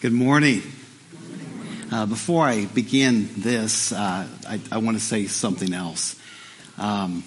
Good 0.00 0.14
morning. 0.14 0.62
Uh, 1.92 2.06
before 2.06 2.46
I 2.46 2.64
begin 2.64 3.28
this, 3.36 3.92
uh, 3.92 4.26
I, 4.48 4.58
I 4.72 4.78
want 4.78 4.96
to 4.96 5.04
say 5.04 5.26
something 5.26 5.74
else. 5.74 6.18
Um, 6.78 7.22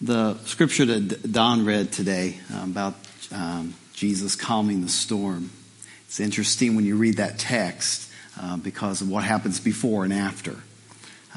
the 0.00 0.36
scripture 0.38 0.86
that 0.86 1.30
Don 1.30 1.64
read 1.64 1.92
today 1.92 2.38
uh, 2.52 2.64
about 2.64 2.96
um, 3.30 3.74
Jesus 3.92 4.34
calming 4.34 4.80
the 4.80 4.88
storm. 4.88 5.52
It's 6.06 6.18
interesting 6.18 6.74
when 6.74 6.84
you 6.84 6.96
read 6.96 7.18
that 7.18 7.38
text 7.38 8.10
uh, 8.40 8.56
because 8.56 9.00
of 9.00 9.08
what 9.08 9.22
happens 9.22 9.60
before 9.60 10.02
and 10.02 10.12
after. 10.12 10.56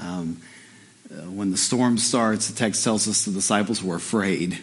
Um, 0.02 0.42
uh, 1.12 1.30
when 1.30 1.52
the 1.52 1.58
storm 1.58 2.00
starts, 2.00 2.48
the 2.48 2.56
text 2.56 2.84
tells 2.84 3.08
us 3.08 3.26
the 3.26 3.32
disciples 3.32 3.84
were 3.84 3.98
afraid. 3.98 4.58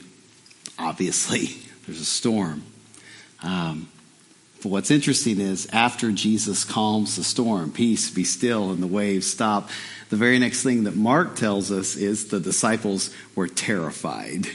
Obviously, 0.76 1.56
there's 1.86 2.00
a 2.00 2.04
storm. 2.04 2.64
Um, 3.44 3.86
but 4.63 4.69
what's 4.69 4.91
interesting 4.91 5.41
is 5.41 5.67
after 5.73 6.13
Jesus 6.13 6.64
calms 6.64 7.17
the 7.17 7.25
storm, 7.25 7.73
peace, 7.73 8.11
be 8.11 8.25
still, 8.25 8.71
and 8.71 8.83
the 8.83 8.86
waves 8.86 9.27
stop, 9.27 9.71
the 10.11 10.17
very 10.17 10.39
next 10.39 10.63
thing 10.63 10.85
that 10.85 10.96
Mark 10.96 11.36
tells 11.36 11.71
us 11.71 11.96
is 11.96 12.29
the 12.29 12.41
disciples 12.41 13.14
were 13.35 13.49
terrified. 13.49 14.46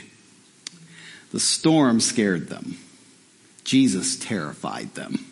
The 1.32 1.40
storm 1.40 2.00
scared 2.00 2.48
them. 2.48 2.78
Jesus 3.64 4.16
terrified 4.16 4.94
them. 4.94 5.24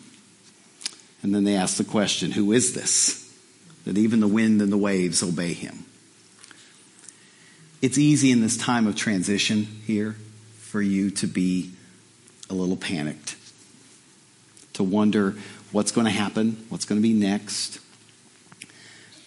And 1.23 1.33
then 1.33 1.45
they 1.45 1.55
asked 1.55 1.77
the 1.77 1.85
question, 1.85 2.31
who 2.31 2.51
is 2.51 2.73
this? 2.73 3.21
That 3.85 3.97
even 3.97 4.19
the 4.19 4.27
wind 4.27 4.61
and 4.61 4.71
the 4.71 4.77
waves 4.77 5.23
obey 5.23 5.53
him. 5.53 5.85
It's 7.81 7.97
easy 7.97 8.31
in 8.31 8.41
this 8.41 8.57
time 8.57 8.87
of 8.87 8.95
transition 8.95 9.63
here 9.85 10.17
for 10.59 10.81
you 10.81 11.11
to 11.11 11.27
be 11.27 11.71
a 12.49 12.53
little 12.53 12.77
panicked 12.77 13.35
to 14.75 14.83
wonder 14.83 15.35
what's 15.71 15.91
going 15.91 16.05
to 16.05 16.11
happen, 16.11 16.65
what's 16.69 16.85
going 16.85 17.01
to 17.01 17.03
be 17.05 17.13
next. 17.13 17.79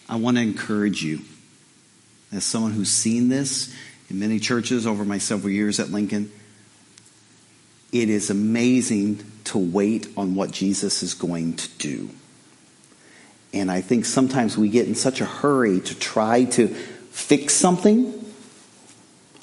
I 0.07 0.15
want 0.15 0.37
to 0.37 0.43
encourage 0.43 1.03
you, 1.03 1.21
as 2.31 2.43
someone 2.43 2.71
who's 2.71 2.89
seen 2.89 3.29
this 3.29 3.73
in 4.09 4.17
many 4.17 4.39
churches 4.39 4.87
over 4.87 5.05
my 5.05 5.19
several 5.19 5.51
years 5.51 5.79
at 5.79 5.89
Lincoln, 5.89 6.31
it 7.91 8.09
is 8.09 8.29
amazing 8.29 9.23
to 9.45 9.57
wait 9.57 10.07
on 10.15 10.35
what 10.35 10.51
Jesus 10.51 11.03
is 11.03 11.13
going 11.13 11.55
to 11.55 11.69
do. 11.77 12.09
And 13.53 13.71
I 13.71 13.81
think 13.81 14.05
sometimes 14.05 14.57
we 14.57 14.69
get 14.69 14.87
in 14.87 14.95
such 14.95 15.21
a 15.21 15.25
hurry 15.25 15.79
to 15.81 15.95
try 15.97 16.45
to 16.45 16.67
fix 16.67 17.53
something. 17.53 18.13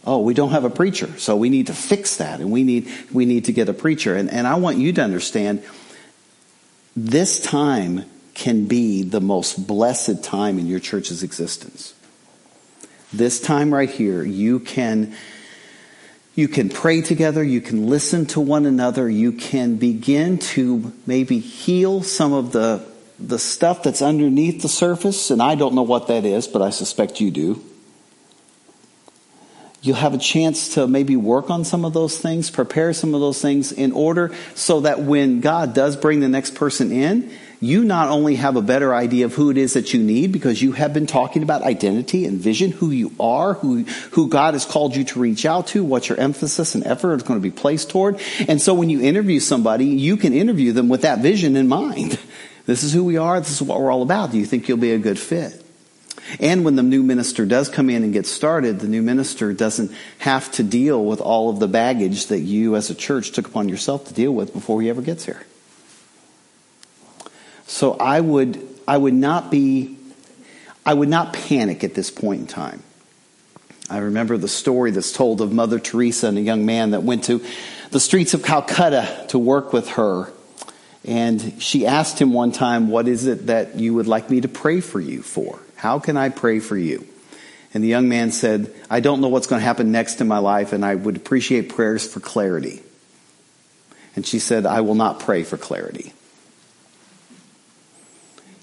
Oh, 0.04 0.20
we 0.20 0.34
don't 0.34 0.50
have 0.50 0.64
a 0.64 0.70
preacher, 0.70 1.08
so 1.18 1.36
we 1.36 1.48
need 1.48 1.66
to 1.66 1.74
fix 1.74 2.16
that, 2.18 2.40
and 2.40 2.52
we 2.52 2.62
need 2.62 2.88
we 3.12 3.24
need 3.24 3.46
to 3.46 3.52
get 3.52 3.68
a 3.68 3.72
preacher. 3.72 4.14
And, 4.14 4.30
and 4.30 4.46
I 4.46 4.54
want 4.54 4.78
you 4.78 4.92
to 4.92 5.02
understand 5.02 5.64
this 6.96 7.40
time 7.40 8.04
can 8.34 8.66
be 8.66 9.02
the 9.02 9.20
most 9.20 9.66
blessed 9.66 10.24
time 10.24 10.58
in 10.58 10.66
your 10.66 10.80
church's 10.80 11.22
existence. 11.22 11.94
This 13.12 13.40
time 13.40 13.72
right 13.72 13.90
here, 13.90 14.22
you 14.22 14.60
can 14.60 15.14
you 16.34 16.48
can 16.48 16.68
pray 16.68 17.00
together, 17.00 17.42
you 17.42 17.62
can 17.62 17.86
listen 17.86 18.26
to 18.26 18.40
one 18.40 18.66
another, 18.66 19.08
you 19.08 19.32
can 19.32 19.76
begin 19.76 20.36
to 20.38 20.92
maybe 21.06 21.38
heal 21.38 22.02
some 22.02 22.32
of 22.32 22.52
the 22.52 22.86
the 23.18 23.38
stuff 23.38 23.82
that's 23.82 24.02
underneath 24.02 24.60
the 24.60 24.68
surface, 24.68 25.30
and 25.30 25.40
I 25.40 25.54
don't 25.54 25.74
know 25.74 25.82
what 25.82 26.08
that 26.08 26.24
is, 26.24 26.46
but 26.46 26.60
I 26.60 26.70
suspect 26.70 27.20
you 27.20 27.30
do. 27.30 27.64
You'll 29.86 29.96
have 29.96 30.14
a 30.14 30.18
chance 30.18 30.74
to 30.74 30.88
maybe 30.88 31.14
work 31.14 31.48
on 31.48 31.64
some 31.64 31.84
of 31.84 31.92
those 31.92 32.18
things, 32.18 32.50
prepare 32.50 32.92
some 32.92 33.14
of 33.14 33.20
those 33.20 33.40
things 33.40 33.70
in 33.70 33.92
order 33.92 34.34
so 34.56 34.80
that 34.80 35.00
when 35.00 35.40
God 35.40 35.74
does 35.74 35.96
bring 35.96 36.18
the 36.18 36.28
next 36.28 36.56
person 36.56 36.90
in, 36.90 37.30
you 37.60 37.84
not 37.84 38.08
only 38.08 38.34
have 38.34 38.56
a 38.56 38.62
better 38.62 38.94
idea 38.94 39.24
of 39.24 39.34
who 39.34 39.50
it 39.50 39.56
is 39.56 39.74
that 39.74 39.94
you 39.94 40.02
need 40.02 40.32
because 40.32 40.60
you 40.60 40.72
have 40.72 40.92
been 40.92 41.06
talking 41.06 41.42
about 41.44 41.62
identity 41.62 42.26
and 42.26 42.38
vision, 42.38 42.72
who 42.72 42.90
you 42.90 43.12
are, 43.20 43.54
who, 43.54 43.84
who 44.10 44.28
God 44.28 44.54
has 44.54 44.64
called 44.64 44.96
you 44.96 45.04
to 45.04 45.20
reach 45.20 45.46
out 45.46 45.68
to, 45.68 45.84
what 45.84 46.08
your 46.08 46.18
emphasis 46.18 46.74
and 46.74 46.84
effort 46.84 47.14
is 47.14 47.22
going 47.22 47.40
to 47.40 47.42
be 47.42 47.52
placed 47.52 47.88
toward. 47.88 48.20
And 48.48 48.60
so 48.60 48.74
when 48.74 48.90
you 48.90 49.00
interview 49.00 49.40
somebody, 49.40 49.86
you 49.86 50.16
can 50.16 50.32
interview 50.32 50.72
them 50.72 50.88
with 50.88 51.02
that 51.02 51.20
vision 51.20 51.56
in 51.56 51.68
mind. 51.68 52.18
This 52.66 52.82
is 52.82 52.92
who 52.92 53.04
we 53.04 53.16
are. 53.16 53.38
This 53.38 53.52
is 53.52 53.62
what 53.62 53.80
we're 53.80 53.92
all 53.92 54.02
about. 54.02 54.32
Do 54.32 54.38
you 54.38 54.44
think 54.44 54.66
you'll 54.66 54.76
be 54.76 54.90
a 54.90 54.98
good 54.98 55.20
fit? 55.20 55.65
And 56.40 56.64
when 56.64 56.76
the 56.76 56.82
new 56.82 57.02
minister 57.02 57.46
does 57.46 57.68
come 57.68 57.88
in 57.88 58.02
and 58.02 58.12
get 58.12 58.26
started, 58.26 58.80
the 58.80 58.88
new 58.88 59.02
minister 59.02 59.52
doesn't 59.52 59.92
have 60.18 60.50
to 60.52 60.62
deal 60.62 61.04
with 61.04 61.20
all 61.20 61.50
of 61.50 61.60
the 61.60 61.68
baggage 61.68 62.26
that 62.26 62.40
you 62.40 62.76
as 62.76 62.90
a 62.90 62.94
church 62.94 63.32
took 63.32 63.46
upon 63.46 63.68
yourself 63.68 64.06
to 64.08 64.14
deal 64.14 64.32
with 64.32 64.52
before 64.52 64.82
he 64.82 64.90
ever 64.90 65.02
gets 65.02 65.24
here. 65.24 65.44
So 67.66 67.94
I 67.94 68.20
would, 68.20 68.66
I 68.86 68.96
would 68.96 69.14
not 69.14 69.50
be, 69.50 69.96
I 70.84 70.94
would 70.94 71.08
not 71.08 71.32
panic 71.32 71.84
at 71.84 71.94
this 71.94 72.10
point 72.10 72.42
in 72.42 72.46
time. 72.46 72.82
I 73.88 73.98
remember 73.98 74.36
the 74.36 74.48
story 74.48 74.90
that's 74.90 75.12
told 75.12 75.40
of 75.40 75.52
Mother 75.52 75.78
Teresa 75.78 76.26
and 76.28 76.38
a 76.38 76.40
young 76.40 76.66
man 76.66 76.90
that 76.90 77.02
went 77.02 77.24
to 77.24 77.44
the 77.90 78.00
streets 78.00 78.34
of 78.34 78.42
Calcutta 78.42 79.26
to 79.28 79.38
work 79.38 79.72
with 79.72 79.90
her. 79.90 80.32
And 81.04 81.62
she 81.62 81.86
asked 81.86 82.20
him 82.20 82.32
one 82.32 82.50
time, 82.50 82.88
What 82.88 83.06
is 83.06 83.26
it 83.26 83.46
that 83.46 83.76
you 83.76 83.94
would 83.94 84.08
like 84.08 84.28
me 84.28 84.40
to 84.40 84.48
pray 84.48 84.80
for 84.80 85.00
you 85.00 85.22
for? 85.22 85.60
How 85.76 85.98
can 85.98 86.16
I 86.16 86.30
pray 86.30 86.58
for 86.58 86.76
you? 86.76 87.06
And 87.72 87.84
the 87.84 87.88
young 87.88 88.08
man 88.08 88.32
said, 88.32 88.74
I 88.88 89.00
don't 89.00 89.20
know 89.20 89.28
what's 89.28 89.46
going 89.46 89.60
to 89.60 89.66
happen 89.66 89.92
next 89.92 90.20
in 90.20 90.28
my 90.28 90.38
life, 90.38 90.72
and 90.72 90.84
I 90.84 90.94
would 90.94 91.16
appreciate 91.16 91.68
prayers 91.68 92.10
for 92.10 92.20
clarity. 92.20 92.82
And 94.14 94.26
she 94.26 94.38
said, 94.38 94.64
I 94.64 94.80
will 94.80 94.94
not 94.94 95.20
pray 95.20 95.44
for 95.44 95.58
clarity. 95.58 96.12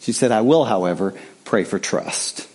She 0.01 0.11
said, 0.11 0.31
I 0.31 0.41
will, 0.41 0.65
however, 0.65 1.13
pray 1.45 1.63
for 1.63 1.77
trust. 1.77 2.47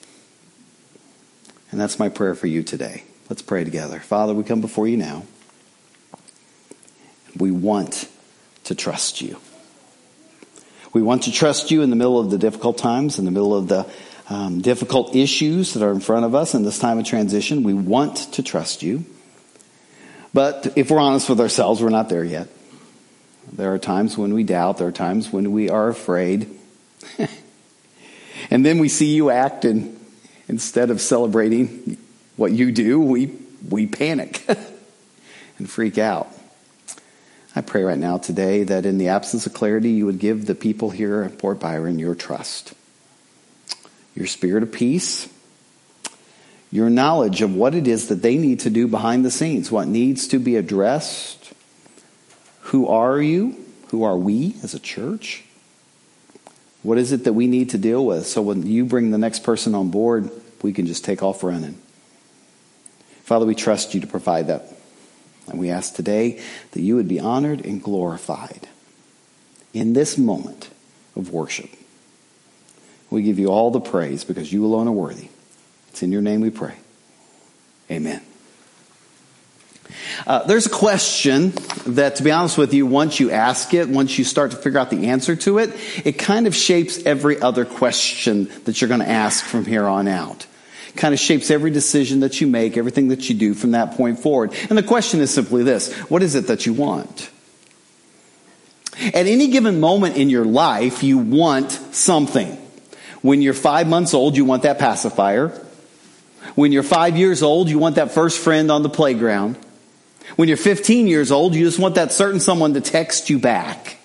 And 1.70 1.80
that's 1.80 1.98
my 1.98 2.08
prayer 2.08 2.34
for 2.34 2.46
you 2.46 2.62
today. 2.62 3.04
Let's 3.30 3.42
pray 3.42 3.62
together. 3.62 4.00
Father, 4.00 4.34
we 4.34 4.42
come 4.42 4.60
before 4.60 4.88
you 4.88 4.96
now. 4.96 5.24
We 7.36 7.50
want 7.52 8.08
to 8.64 8.74
trust 8.74 9.20
you. 9.22 9.38
We 10.92 11.02
want 11.02 11.24
to 11.24 11.32
trust 11.32 11.70
you 11.70 11.82
in 11.82 11.90
the 11.90 11.96
middle 11.96 12.18
of 12.18 12.30
the 12.30 12.38
difficult 12.38 12.78
times, 12.78 13.18
in 13.18 13.26
the 13.26 13.30
middle 13.30 13.54
of 13.54 13.68
the 13.68 13.86
um, 14.30 14.60
difficult 14.60 15.16
issues 15.16 15.74
that 15.74 15.82
are 15.82 15.90
in 15.90 16.00
front 16.00 16.24
of 16.24 16.34
us 16.34 16.54
in 16.54 16.62
this 16.62 16.78
time 16.78 16.98
of 16.98 17.06
transition. 17.06 17.62
We 17.62 17.74
want 17.74 18.16
to 18.34 18.42
trust 18.42 18.82
you. 18.82 19.04
But 20.34 20.74
if 20.76 20.90
we're 20.90 21.00
honest 21.00 21.28
with 21.28 21.40
ourselves, 21.40 21.82
we're 21.82 21.88
not 21.88 22.08
there 22.08 22.24
yet. 22.24 22.48
There 23.52 23.72
are 23.72 23.78
times 23.78 24.18
when 24.18 24.34
we 24.34 24.44
doubt. 24.44 24.76
There 24.76 24.88
are 24.88 24.92
times 24.92 25.32
when 25.32 25.52
we 25.52 25.70
are 25.70 25.88
afraid. 25.88 26.50
and 28.50 28.64
then 28.64 28.78
we 28.78 28.90
see 28.90 29.14
you 29.14 29.30
act 29.30 29.64
and 29.64 29.98
instead 30.46 30.90
of 30.90 31.00
celebrating 31.00 31.96
what 32.36 32.52
you 32.52 32.70
do, 32.70 33.00
we, 33.00 33.34
we 33.68 33.86
panic 33.86 34.44
and 35.58 35.68
freak 35.68 35.96
out. 35.96 36.28
I 37.56 37.62
pray 37.62 37.82
right 37.82 37.98
now 37.98 38.18
today 38.18 38.62
that 38.64 38.84
in 38.84 38.98
the 38.98 39.08
absence 39.08 39.46
of 39.46 39.54
clarity, 39.54 39.90
you 39.90 40.04
would 40.04 40.18
give 40.18 40.44
the 40.44 40.54
people 40.54 40.90
here 40.90 41.22
at 41.22 41.38
Port 41.38 41.58
Byron 41.58 41.98
your 41.98 42.14
trust 42.14 42.74
your 44.14 44.26
spirit 44.26 44.62
of 44.62 44.72
peace, 44.72 45.28
your 46.70 46.90
knowledge 46.90 47.40
of 47.40 47.54
what 47.54 47.74
it 47.74 47.86
is 47.86 48.08
that 48.08 48.22
they 48.22 48.36
need 48.36 48.60
to 48.60 48.70
do 48.70 48.86
behind 48.86 49.24
the 49.24 49.30
scenes, 49.30 49.70
what 49.70 49.88
needs 49.88 50.28
to 50.28 50.38
be 50.38 50.56
addressed. 50.56 51.52
Who 52.60 52.88
are 52.88 53.20
you? 53.20 53.64
Who 53.88 54.02
are 54.02 54.16
we 54.16 54.56
as 54.62 54.74
a 54.74 54.78
church? 54.78 55.44
What 56.82 56.98
is 56.98 57.12
it 57.12 57.24
that 57.24 57.32
we 57.32 57.46
need 57.46 57.70
to 57.70 57.78
deal 57.78 58.04
with 58.04 58.26
so 58.26 58.42
when 58.42 58.66
you 58.66 58.84
bring 58.84 59.10
the 59.10 59.18
next 59.18 59.42
person 59.42 59.74
on 59.74 59.90
board, 59.90 60.30
we 60.62 60.72
can 60.72 60.86
just 60.86 61.04
take 61.04 61.22
off 61.22 61.42
running? 61.42 61.78
Father, 63.24 63.46
we 63.46 63.54
trust 63.54 63.94
you 63.94 64.00
to 64.00 64.06
provide 64.06 64.46
that. 64.48 64.72
And 65.48 65.58
we 65.58 65.70
ask 65.70 65.94
today 65.94 66.40
that 66.72 66.80
you 66.80 66.96
would 66.96 67.08
be 67.08 67.20
honored 67.20 67.64
and 67.64 67.82
glorified 67.82 68.68
in 69.72 69.92
this 69.92 70.18
moment 70.18 70.68
of 71.16 71.32
worship. 71.32 71.70
We 73.10 73.22
give 73.22 73.38
you 73.38 73.48
all 73.48 73.70
the 73.70 73.80
praise 73.80 74.24
because 74.24 74.52
you 74.52 74.64
alone 74.64 74.88
are 74.88 74.92
worthy. 74.92 75.28
It's 75.90 76.02
in 76.02 76.12
your 76.12 76.22
name 76.22 76.40
we 76.40 76.50
pray. 76.50 76.74
Amen. 77.90 78.22
Uh, 80.26 80.44
there's 80.44 80.66
a 80.66 80.70
question 80.70 81.52
that, 81.86 82.16
to 82.16 82.22
be 82.22 82.30
honest 82.30 82.58
with 82.58 82.74
you, 82.74 82.86
once 82.86 83.18
you 83.18 83.30
ask 83.30 83.72
it, 83.72 83.88
once 83.88 84.18
you 84.18 84.24
start 84.24 84.50
to 84.50 84.56
figure 84.56 84.78
out 84.78 84.90
the 84.90 85.06
answer 85.06 85.34
to 85.36 85.58
it, 85.58 85.72
it 86.04 86.12
kind 86.12 86.46
of 86.46 86.54
shapes 86.54 87.04
every 87.06 87.40
other 87.40 87.64
question 87.64 88.50
that 88.64 88.80
you're 88.80 88.88
going 88.88 89.00
to 89.00 89.08
ask 89.08 89.44
from 89.44 89.64
here 89.64 89.86
on 89.86 90.06
out. 90.06 90.46
It 90.88 90.96
kind 90.96 91.14
of 91.14 91.20
shapes 91.20 91.50
every 91.50 91.70
decision 91.70 92.20
that 92.20 92.40
you 92.40 92.46
make, 92.46 92.76
everything 92.76 93.08
that 93.08 93.28
you 93.30 93.34
do 93.34 93.54
from 93.54 93.70
that 93.70 93.92
point 93.92 94.18
forward. 94.18 94.52
And 94.68 94.76
the 94.76 94.82
question 94.82 95.20
is 95.20 95.32
simply 95.32 95.62
this 95.62 95.92
What 96.10 96.22
is 96.22 96.34
it 96.34 96.48
that 96.48 96.66
you 96.66 96.74
want? 96.74 97.30
At 99.00 99.26
any 99.26 99.48
given 99.48 99.78
moment 99.78 100.16
in 100.16 100.28
your 100.28 100.44
life, 100.44 101.02
you 101.02 101.18
want 101.18 101.70
something. 101.70 102.57
When 103.22 103.42
you're 103.42 103.54
five 103.54 103.88
months 103.88 104.14
old, 104.14 104.36
you 104.36 104.44
want 104.44 104.62
that 104.62 104.78
pacifier. 104.78 105.48
When 106.54 106.72
you're 106.72 106.82
five 106.82 107.16
years 107.16 107.42
old, 107.42 107.68
you 107.68 107.78
want 107.78 107.96
that 107.96 108.12
first 108.12 108.38
friend 108.38 108.70
on 108.70 108.82
the 108.82 108.88
playground. 108.88 109.56
When 110.36 110.48
you're 110.48 110.56
15 110.56 111.06
years 111.06 111.32
old, 111.32 111.54
you 111.54 111.64
just 111.64 111.78
want 111.78 111.96
that 111.96 112.12
certain 112.12 112.40
someone 112.40 112.74
to 112.74 112.80
text 112.80 113.30
you 113.30 113.38
back. 113.38 113.98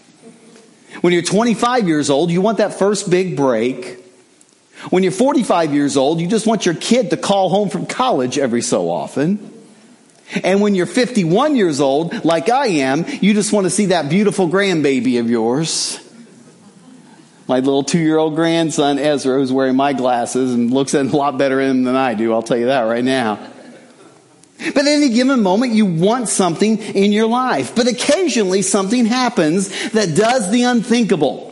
When 1.01 1.13
you're 1.13 1.21
25 1.21 1.87
years 1.87 2.09
old, 2.09 2.31
you 2.31 2.41
want 2.41 2.59
that 2.59 2.73
first 2.73 3.09
big 3.09 3.35
break. 3.35 3.99
When 4.89 5.03
you're 5.03 5.11
45 5.11 5.73
years 5.73 5.97
old, 5.97 6.19
you 6.19 6.27
just 6.27 6.47
want 6.47 6.65
your 6.65 6.75
kid 6.75 7.09
to 7.11 7.17
call 7.17 7.49
home 7.49 7.69
from 7.69 7.85
college 7.85 8.37
every 8.37 8.61
so 8.61 8.89
often. 8.89 9.51
And 10.43 10.61
when 10.61 10.75
you're 10.75 10.85
51 10.85 11.55
years 11.55 11.79
old, 11.79 12.25
like 12.25 12.49
I 12.49 12.67
am, 12.67 13.05
you 13.21 13.33
just 13.33 13.53
want 13.53 13.65
to 13.65 13.69
see 13.69 13.87
that 13.87 14.09
beautiful 14.09 14.47
grandbaby 14.47 15.19
of 15.19 15.29
yours. 15.29 15.99
My 17.47 17.59
little 17.59 17.83
two 17.83 17.99
year 17.99 18.17
old 18.17 18.35
grandson, 18.35 18.99
Ezra, 18.99 19.37
who's 19.37 19.51
wearing 19.51 19.75
my 19.75 19.93
glasses 19.93 20.53
and 20.53 20.71
looks 20.71 20.95
at 20.95 21.05
a 21.05 21.15
lot 21.15 21.37
better 21.37 21.59
in 21.59 21.69
them 21.69 21.83
than 21.83 21.95
I 21.95 22.13
do, 22.13 22.31
I'll 22.33 22.41
tell 22.41 22.57
you 22.57 22.67
that 22.67 22.81
right 22.81 23.03
now. 23.03 23.35
But 24.57 24.77
at 24.77 24.87
any 24.87 25.09
given 25.09 25.41
moment, 25.41 25.73
you 25.73 25.85
want 25.85 26.29
something 26.29 26.77
in 26.77 27.11
your 27.11 27.27
life. 27.27 27.75
But 27.75 27.87
occasionally, 27.87 28.61
something 28.61 29.05
happens 29.05 29.91
that 29.91 30.15
does 30.15 30.51
the 30.51 30.63
unthinkable. 30.63 31.49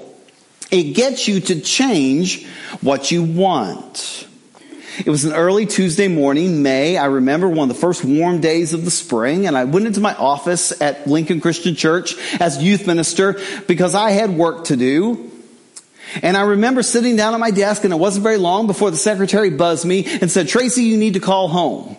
It 0.70 0.94
gets 0.94 1.28
you 1.28 1.42
to 1.42 1.60
change 1.60 2.48
what 2.80 3.12
you 3.12 3.24
want. 3.24 4.28
It 5.06 5.10
was 5.10 5.26
an 5.26 5.34
early 5.34 5.66
Tuesday 5.66 6.08
morning, 6.08 6.64
May. 6.64 6.98
I 6.98 7.06
remember 7.06 7.50
one 7.50 7.70
of 7.70 7.76
the 7.76 7.82
first 7.82 8.06
warm 8.06 8.40
days 8.40 8.74
of 8.74 8.86
the 8.86 8.92
spring, 8.92 9.48
and 9.48 9.58
I 9.58 9.66
went 9.66 9.88
into 9.88 10.00
my 10.00 10.16
office 10.16 10.80
at 10.82 11.08
Lincoln 11.08 11.42
Christian 11.42 11.76
Church 11.76 12.16
as 12.40 12.64
youth 12.64 12.88
minister 12.88 13.42
because 13.68 13.96
I 13.96 14.12
had 14.12 14.30
work 14.32 14.66
to 14.66 14.78
do. 14.78 15.31
And 16.22 16.36
I 16.36 16.42
remember 16.42 16.84
sitting 16.84 17.16
down 17.16 17.34
at 17.34 17.40
my 17.40 17.52
desk, 17.52 17.84
and 17.84 17.94
it 17.94 17.98
wasn't 17.98 18.24
very 18.24 18.38
long 18.38 18.68
before 18.68 18.92
the 18.92 18.98
secretary 18.98 19.50
buzzed 19.50 19.86
me 19.86 20.06
and 20.06 20.30
said, 20.30 20.48
Tracy, 20.48 20.84
you 20.84 20.98
need 20.98 21.14
to 21.14 21.20
call 21.20 21.48
home. 21.48 21.96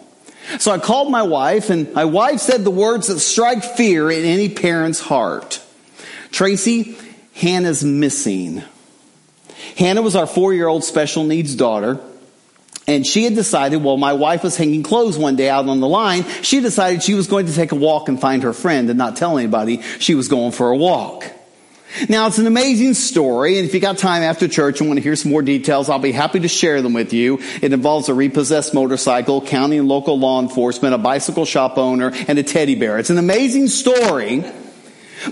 So 0.58 0.70
I 0.70 0.78
called 0.78 1.10
my 1.10 1.22
wife, 1.22 1.70
and 1.70 1.92
my 1.94 2.04
wife 2.04 2.40
said 2.40 2.64
the 2.64 2.70
words 2.70 3.06
that 3.06 3.20
strike 3.20 3.64
fear 3.64 4.10
in 4.10 4.24
any 4.24 4.48
parent's 4.48 5.00
heart. 5.00 5.62
Tracy, 6.30 6.96
Hannah's 7.34 7.84
missing. 7.84 8.62
Hannah 9.76 10.02
was 10.02 10.16
our 10.16 10.26
four 10.26 10.52
year 10.52 10.68
old 10.68 10.84
special 10.84 11.24
needs 11.24 11.54
daughter. 11.54 12.00
And 12.88 13.06
she 13.06 13.24
had 13.24 13.36
decided, 13.36 13.82
while 13.82 13.96
my 13.96 14.12
wife 14.12 14.42
was 14.42 14.56
hanging 14.56 14.82
clothes 14.82 15.16
one 15.16 15.36
day 15.36 15.48
out 15.48 15.68
on 15.68 15.78
the 15.78 15.86
line, 15.86 16.24
she 16.42 16.60
decided 16.60 17.02
she 17.02 17.14
was 17.14 17.28
going 17.28 17.46
to 17.46 17.54
take 17.54 17.70
a 17.70 17.76
walk 17.76 18.08
and 18.08 18.20
find 18.20 18.42
her 18.42 18.52
friend 18.52 18.90
and 18.90 18.98
not 18.98 19.14
tell 19.14 19.38
anybody 19.38 19.82
she 20.00 20.16
was 20.16 20.26
going 20.26 20.50
for 20.50 20.70
a 20.70 20.76
walk. 20.76 21.24
Now, 22.08 22.26
it's 22.26 22.38
an 22.38 22.46
amazing 22.46 22.94
story, 22.94 23.58
and 23.58 23.66
if 23.66 23.74
you 23.74 23.80
got 23.80 23.98
time 23.98 24.22
after 24.22 24.48
church 24.48 24.80
and 24.80 24.88
want 24.88 24.98
to 24.98 25.02
hear 25.02 25.16
some 25.16 25.30
more 25.30 25.42
details, 25.42 25.88
I'll 25.88 25.98
be 25.98 26.12
happy 26.12 26.40
to 26.40 26.48
share 26.48 26.80
them 26.80 26.94
with 26.94 27.12
you. 27.12 27.38
It 27.60 27.72
involves 27.72 28.08
a 28.08 28.14
repossessed 28.14 28.72
motorcycle, 28.72 29.42
county 29.42 29.76
and 29.76 29.88
local 29.88 30.18
law 30.18 30.40
enforcement, 30.40 30.94
a 30.94 30.98
bicycle 30.98 31.44
shop 31.44 31.76
owner, 31.76 32.12
and 32.28 32.38
a 32.38 32.42
teddy 32.42 32.74
bear. 32.74 32.98
It's 32.98 33.10
an 33.10 33.18
amazing 33.18 33.68
story, 33.68 34.40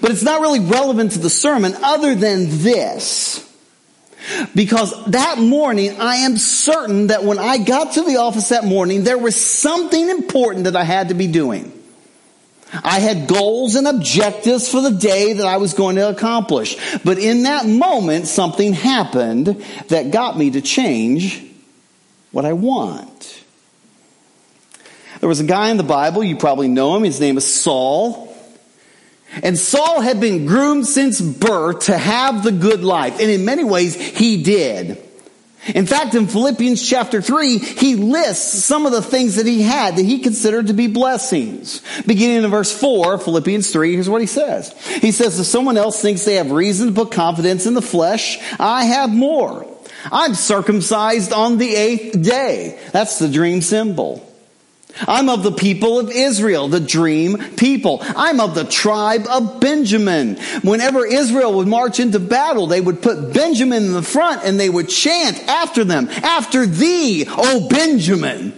but 0.00 0.10
it's 0.10 0.22
not 0.22 0.40
really 0.40 0.60
relevant 0.60 1.12
to 1.12 1.18
the 1.18 1.30
sermon 1.30 1.74
other 1.82 2.14
than 2.14 2.46
this. 2.48 3.46
Because 4.54 4.92
that 5.06 5.38
morning, 5.38 5.98
I 5.98 6.16
am 6.16 6.36
certain 6.36 7.06
that 7.06 7.24
when 7.24 7.38
I 7.38 7.56
got 7.56 7.94
to 7.94 8.02
the 8.02 8.18
office 8.18 8.50
that 8.50 8.64
morning, 8.64 9.02
there 9.02 9.18
was 9.18 9.34
something 9.34 10.10
important 10.10 10.64
that 10.64 10.76
I 10.76 10.84
had 10.84 11.08
to 11.08 11.14
be 11.14 11.26
doing. 11.26 11.72
I 12.72 13.00
had 13.00 13.28
goals 13.28 13.74
and 13.74 13.86
objectives 13.86 14.70
for 14.70 14.80
the 14.80 14.92
day 14.92 15.34
that 15.34 15.46
I 15.46 15.56
was 15.56 15.74
going 15.74 15.96
to 15.96 16.08
accomplish. 16.08 16.76
But 17.04 17.18
in 17.18 17.42
that 17.44 17.66
moment, 17.66 18.28
something 18.28 18.72
happened 18.72 19.64
that 19.88 20.10
got 20.10 20.38
me 20.38 20.52
to 20.52 20.60
change 20.60 21.44
what 22.30 22.44
I 22.44 22.52
want. 22.52 23.44
There 25.18 25.28
was 25.28 25.40
a 25.40 25.44
guy 25.44 25.70
in 25.70 25.76
the 25.76 25.82
Bible, 25.82 26.24
you 26.24 26.36
probably 26.36 26.68
know 26.68 26.96
him, 26.96 27.02
his 27.02 27.20
name 27.20 27.36
is 27.36 27.52
Saul. 27.52 28.34
And 29.42 29.58
Saul 29.58 30.00
had 30.00 30.20
been 30.20 30.46
groomed 30.46 30.86
since 30.86 31.20
birth 31.20 31.86
to 31.86 31.96
have 31.96 32.42
the 32.42 32.52
good 32.52 32.82
life. 32.82 33.20
And 33.20 33.30
in 33.30 33.44
many 33.44 33.64
ways, 33.64 33.94
he 33.94 34.42
did. 34.42 34.98
In 35.66 35.86
fact, 35.86 36.14
in 36.14 36.26
Philippians 36.26 36.86
chapter 36.86 37.20
3, 37.20 37.58
he 37.58 37.94
lists 37.94 38.64
some 38.64 38.86
of 38.86 38.92
the 38.92 39.02
things 39.02 39.36
that 39.36 39.46
he 39.46 39.62
had 39.62 39.96
that 39.96 40.04
he 40.04 40.20
considered 40.20 40.68
to 40.68 40.72
be 40.72 40.86
blessings. 40.86 41.82
Beginning 42.06 42.44
in 42.44 42.50
verse 42.50 42.72
4, 42.72 43.18
Philippians 43.18 43.70
3, 43.70 43.92
here's 43.92 44.08
what 44.08 44.22
he 44.22 44.26
says. 44.26 44.72
He 45.00 45.12
says, 45.12 45.38
if 45.38 45.46
someone 45.46 45.76
else 45.76 46.00
thinks 46.00 46.24
they 46.24 46.36
have 46.36 46.50
reason 46.50 46.88
to 46.88 46.94
put 46.94 47.12
confidence 47.12 47.66
in 47.66 47.74
the 47.74 47.82
flesh, 47.82 48.38
I 48.58 48.84
have 48.84 49.10
more. 49.10 49.66
I'm 50.10 50.34
circumcised 50.34 51.32
on 51.32 51.58
the 51.58 51.74
eighth 51.74 52.22
day. 52.22 52.78
That's 52.92 53.18
the 53.18 53.28
dream 53.28 53.60
symbol. 53.60 54.26
I'm 55.06 55.28
of 55.28 55.42
the 55.42 55.52
people 55.52 55.98
of 55.98 56.10
Israel, 56.10 56.68
the 56.68 56.80
dream 56.80 57.38
people. 57.56 57.98
I'm 58.02 58.40
of 58.40 58.54
the 58.54 58.64
tribe 58.64 59.26
of 59.28 59.60
Benjamin. 59.60 60.36
Whenever 60.62 61.06
Israel 61.06 61.54
would 61.54 61.68
march 61.68 62.00
into 62.00 62.18
battle, 62.18 62.66
they 62.66 62.80
would 62.80 63.02
put 63.02 63.32
Benjamin 63.32 63.84
in 63.84 63.92
the 63.92 64.02
front 64.02 64.44
and 64.44 64.58
they 64.58 64.70
would 64.70 64.88
chant 64.88 65.38
after 65.48 65.84
them, 65.84 66.08
after 66.08 66.66
thee, 66.66 67.26
O 67.28 67.68
Benjamin. 67.68 68.54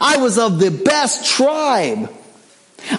I 0.00 0.16
was 0.18 0.38
of 0.38 0.58
the 0.58 0.70
best 0.70 1.26
tribe. 1.26 2.10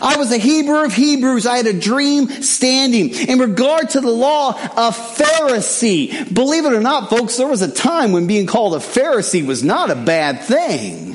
I 0.01 0.17
was 0.17 0.31
a 0.31 0.37
Hebrew 0.37 0.83
of 0.83 0.93
Hebrews. 0.93 1.45
I 1.45 1.57
had 1.57 1.67
a 1.67 1.79
dream 1.79 2.29
standing. 2.41 3.09
In 3.09 3.39
regard 3.39 3.91
to 3.91 4.01
the 4.01 4.09
law, 4.09 4.51
a 4.51 4.91
Pharisee. 4.91 6.33
Believe 6.33 6.65
it 6.65 6.73
or 6.73 6.81
not, 6.81 7.09
folks, 7.09 7.37
there 7.37 7.47
was 7.47 7.61
a 7.61 7.71
time 7.71 8.11
when 8.11 8.27
being 8.27 8.47
called 8.47 8.73
a 8.73 8.79
Pharisee 8.79 9.45
was 9.45 9.63
not 9.63 9.91
a 9.91 9.95
bad 9.95 10.41
thing. 10.41 11.14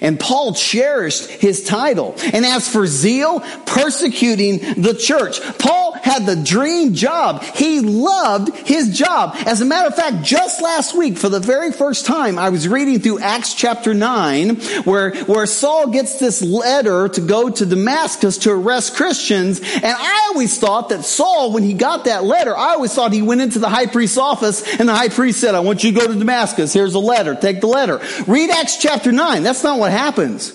And 0.00 0.18
Paul 0.18 0.54
cherished 0.54 1.30
his 1.30 1.64
title. 1.64 2.16
And 2.32 2.44
as 2.44 2.68
for 2.68 2.86
zeal, 2.86 3.40
persecuting 3.66 4.58
the 4.82 4.94
church. 4.94 5.40
Paul 5.58 5.92
had 5.92 6.26
the 6.26 6.36
dream 6.36 6.94
job. 6.94 7.42
He 7.42 7.80
loved 7.80 8.54
his 8.66 8.96
job. 8.96 9.36
As 9.46 9.60
a 9.60 9.64
matter 9.64 9.88
of 9.88 9.94
fact, 9.94 10.22
just 10.22 10.62
last 10.62 10.96
week, 10.96 11.16
for 11.16 11.28
the 11.28 11.40
very 11.40 11.72
first 11.72 12.06
time, 12.06 12.38
I 12.38 12.50
was 12.50 12.68
reading 12.68 13.00
through 13.00 13.20
Acts 13.20 13.54
chapter 13.54 13.94
9, 13.94 14.56
where, 14.84 15.14
where 15.24 15.46
Saul 15.46 15.88
gets 15.88 16.18
this 16.18 16.42
letter 16.42 17.08
to 17.08 17.20
go 17.20 17.48
to 17.48 17.66
Damascus 17.66 18.38
to 18.38 18.50
arrest 18.50 18.96
Christians. 18.96 19.60
And 19.60 19.84
I 19.84 20.30
always 20.30 20.58
thought 20.58 20.90
that 20.90 21.04
Saul, 21.04 21.52
when 21.52 21.62
he 21.62 21.74
got 21.74 22.04
that 22.04 22.24
letter, 22.24 22.56
I 22.56 22.70
always 22.70 22.94
thought 22.94 23.12
he 23.12 23.22
went 23.22 23.40
into 23.40 23.58
the 23.58 23.68
high 23.68 23.86
priest's 23.86 24.18
office 24.18 24.78
and 24.78 24.88
the 24.88 24.94
high 24.94 25.08
priest 25.08 25.40
said, 25.40 25.54
I 25.54 25.60
want 25.60 25.84
you 25.84 25.92
to 25.92 25.98
go 25.98 26.06
to 26.06 26.18
Damascus. 26.18 26.72
Here's 26.72 26.94
a 26.94 26.98
letter. 26.98 27.34
Take 27.34 27.60
the 27.60 27.66
letter. 27.66 28.00
Read 28.26 28.50
Acts 28.50 28.76
chapter 28.78 29.12
9. 29.12 29.42
That's 29.42 29.62
not 29.62 29.75
what 29.78 29.92
happens. 29.92 30.52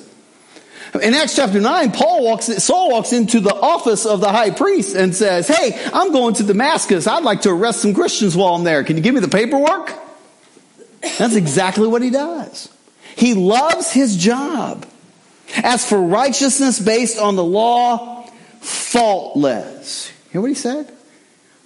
In 1.01 1.13
Acts 1.13 1.37
chapter 1.37 1.61
9, 1.61 1.91
Paul 1.91 2.25
walks, 2.25 2.47
Saul 2.63 2.91
walks 2.91 3.13
into 3.13 3.39
the 3.39 3.53
office 3.53 4.05
of 4.05 4.19
the 4.19 4.29
high 4.29 4.51
priest 4.51 4.95
and 4.95 5.15
says, 5.15 5.47
Hey, 5.47 5.79
I'm 5.93 6.11
going 6.11 6.33
to 6.35 6.43
Damascus. 6.43 7.07
I'd 7.07 7.23
like 7.23 7.41
to 7.41 7.49
arrest 7.49 7.81
some 7.81 7.93
Christians 7.93 8.35
while 8.35 8.55
I'm 8.55 8.65
there. 8.65 8.83
Can 8.83 8.97
you 8.97 9.03
give 9.03 9.15
me 9.15 9.21
the 9.21 9.29
paperwork? 9.29 9.93
That's 11.17 11.35
exactly 11.35 11.87
what 11.87 12.01
he 12.01 12.09
does. 12.09 12.69
He 13.15 13.33
loves 13.33 13.91
his 13.91 14.17
job. 14.17 14.85
As 15.63 15.87
for 15.87 16.01
righteousness 16.01 16.79
based 16.79 17.19
on 17.19 17.35
the 17.35 17.43
law, 17.43 18.25
faultless. 18.59 20.11
Hear 20.31 20.41
what 20.41 20.47
he 20.47 20.55
said? 20.55 20.91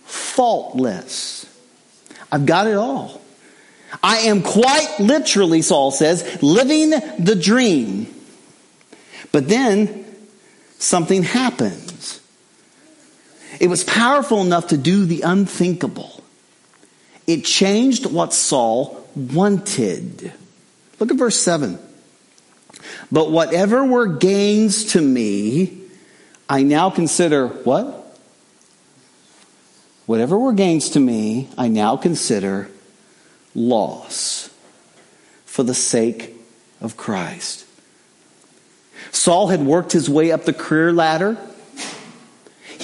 Faultless. 0.03 1.45
I've 2.31 2.45
got 2.45 2.67
it 2.67 2.75
all. 2.75 3.21
I 4.03 4.17
am 4.19 4.41
quite 4.41 4.95
literally, 4.99 5.61
Saul 5.61 5.91
says, 5.91 6.41
living 6.41 6.91
the 7.19 7.35
dream. 7.35 8.13
But 9.31 9.47
then 9.47 10.05
something 10.77 11.23
happens. 11.23 12.21
It 13.59 13.67
was 13.67 13.83
powerful 13.83 14.41
enough 14.41 14.67
to 14.67 14.77
do 14.77 15.05
the 15.05 15.21
unthinkable. 15.21 16.23
It 17.27 17.45
changed 17.45 18.05
what 18.05 18.33
Saul 18.33 19.07
wanted. 19.15 20.33
Look 20.99 21.11
at 21.11 21.17
verse 21.17 21.39
7. 21.39 21.79
But 23.11 23.31
whatever 23.31 23.83
were 23.83 24.07
gains 24.07 24.93
to 24.93 25.01
me, 25.01 25.81
I 26.49 26.63
now 26.63 26.89
consider 26.89 27.47
what? 27.47 28.01
Whatever 30.05 30.37
were 30.37 30.53
gains 30.53 30.91
to 30.91 30.99
me, 30.99 31.49
I 31.57 31.67
now 31.67 31.97
consider 31.97 32.69
loss 33.55 34.49
for 35.45 35.63
the 35.63 35.73
sake 35.73 36.35
of 36.81 36.97
Christ. 36.97 37.65
Saul 39.11 39.47
had 39.47 39.65
worked 39.65 39.93
his 39.93 40.09
way 40.09 40.31
up 40.31 40.43
the 40.43 40.53
career 40.53 40.91
ladder. 40.91 41.37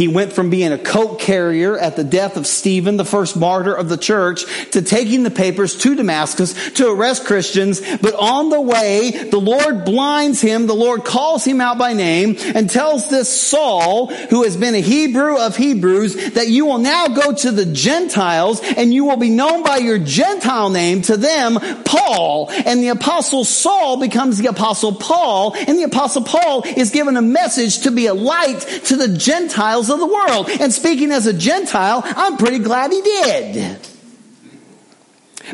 He 0.01 0.07
went 0.07 0.33
from 0.33 0.49
being 0.49 0.71
a 0.71 0.79
coat 0.79 1.19
carrier 1.19 1.77
at 1.77 1.95
the 1.95 2.03
death 2.03 2.35
of 2.35 2.47
Stephen, 2.47 2.97
the 2.97 3.05
first 3.05 3.37
martyr 3.37 3.71
of 3.71 3.87
the 3.87 3.97
church, 3.97 4.45
to 4.71 4.81
taking 4.81 5.21
the 5.21 5.29
papers 5.29 5.75
to 5.75 5.93
Damascus 5.93 6.71
to 6.71 6.89
arrest 6.89 7.25
Christians. 7.25 7.81
But 7.97 8.15
on 8.15 8.49
the 8.49 8.59
way, 8.59 9.11
the 9.11 9.39
Lord 9.39 9.85
blinds 9.85 10.41
him. 10.41 10.65
The 10.65 10.73
Lord 10.73 11.05
calls 11.05 11.45
him 11.45 11.61
out 11.61 11.77
by 11.77 11.93
name 11.93 12.35
and 12.55 12.67
tells 12.67 13.11
this 13.11 13.29
Saul, 13.29 14.07
who 14.07 14.41
has 14.41 14.57
been 14.57 14.73
a 14.73 14.81
Hebrew 14.81 15.37
of 15.37 15.55
Hebrews, 15.55 16.31
that 16.31 16.47
you 16.47 16.65
will 16.65 16.79
now 16.79 17.07
go 17.07 17.35
to 17.35 17.51
the 17.51 17.67
Gentiles 17.67 18.59
and 18.63 18.91
you 18.91 19.05
will 19.05 19.17
be 19.17 19.29
known 19.29 19.61
by 19.61 19.77
your 19.77 19.99
Gentile 19.99 20.71
name 20.71 21.03
to 21.03 21.15
them, 21.15 21.59
Paul. 21.83 22.49
And 22.49 22.81
the 22.81 22.87
apostle 22.87 23.45
Saul 23.45 23.99
becomes 23.99 24.39
the 24.39 24.47
apostle 24.47 24.95
Paul. 24.95 25.55
And 25.55 25.77
the 25.77 25.83
apostle 25.83 26.23
Paul 26.23 26.63
is 26.65 26.89
given 26.89 27.17
a 27.17 27.21
message 27.21 27.81
to 27.81 27.91
be 27.91 28.07
a 28.07 28.15
light 28.15 28.61
to 28.85 28.95
the 28.95 29.15
Gentiles 29.15 29.90
of 29.91 29.99
the 29.99 30.07
world. 30.07 30.49
And 30.49 30.73
speaking 30.73 31.11
as 31.11 31.27
a 31.27 31.33
Gentile, 31.33 32.01
I'm 32.03 32.37
pretty 32.37 32.59
glad 32.59 32.91
he 32.91 33.01
did. 33.01 33.77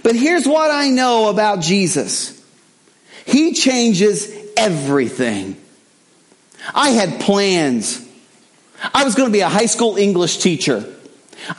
But 0.04 0.16
here's 0.16 0.48
what 0.48 0.72
I 0.72 0.90
know 0.90 1.30
about 1.30 1.62
Jesus. 1.62 2.34
He 3.26 3.54
changes 3.54 4.34
everything. 4.56 5.58
I 6.74 6.90
had 6.90 7.20
plans. 7.22 8.06
I 8.94 9.04
was 9.04 9.16
going 9.16 9.30
to 9.30 9.34
be 9.34 9.42
a 9.42 9.50
high 9.50 9.66
school 9.66 9.98
English 9.98 10.38
teacher. 10.38 10.94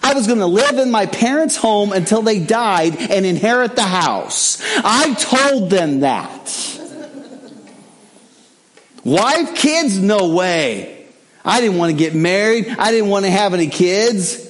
I 0.02 0.14
was 0.14 0.26
going 0.26 0.40
to 0.40 0.46
live 0.46 0.78
in 0.78 0.90
my 0.90 1.06
parents' 1.06 1.56
home 1.56 1.92
until 1.92 2.22
they 2.22 2.40
died 2.40 2.96
and 2.96 3.24
inherit 3.24 3.76
the 3.76 3.82
house. 3.82 4.60
I 4.76 5.14
told 5.14 5.70
them 5.70 6.00
that. 6.00 6.74
Wife, 9.04 9.54
kids, 9.54 9.98
no 9.98 10.34
way. 10.34 10.97
I 11.44 11.60
didn't 11.60 11.78
want 11.78 11.92
to 11.92 11.96
get 11.96 12.14
married. 12.14 12.68
I 12.68 12.90
didn't 12.90 13.10
want 13.10 13.24
to 13.24 13.30
have 13.30 13.54
any 13.54 13.68
kids. 13.68 14.44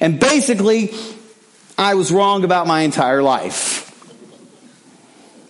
And 0.00 0.18
basically, 0.18 0.92
I 1.78 1.94
was 1.94 2.10
wrong 2.10 2.44
about 2.44 2.66
my 2.66 2.80
entire 2.80 3.22
life. 3.22 3.84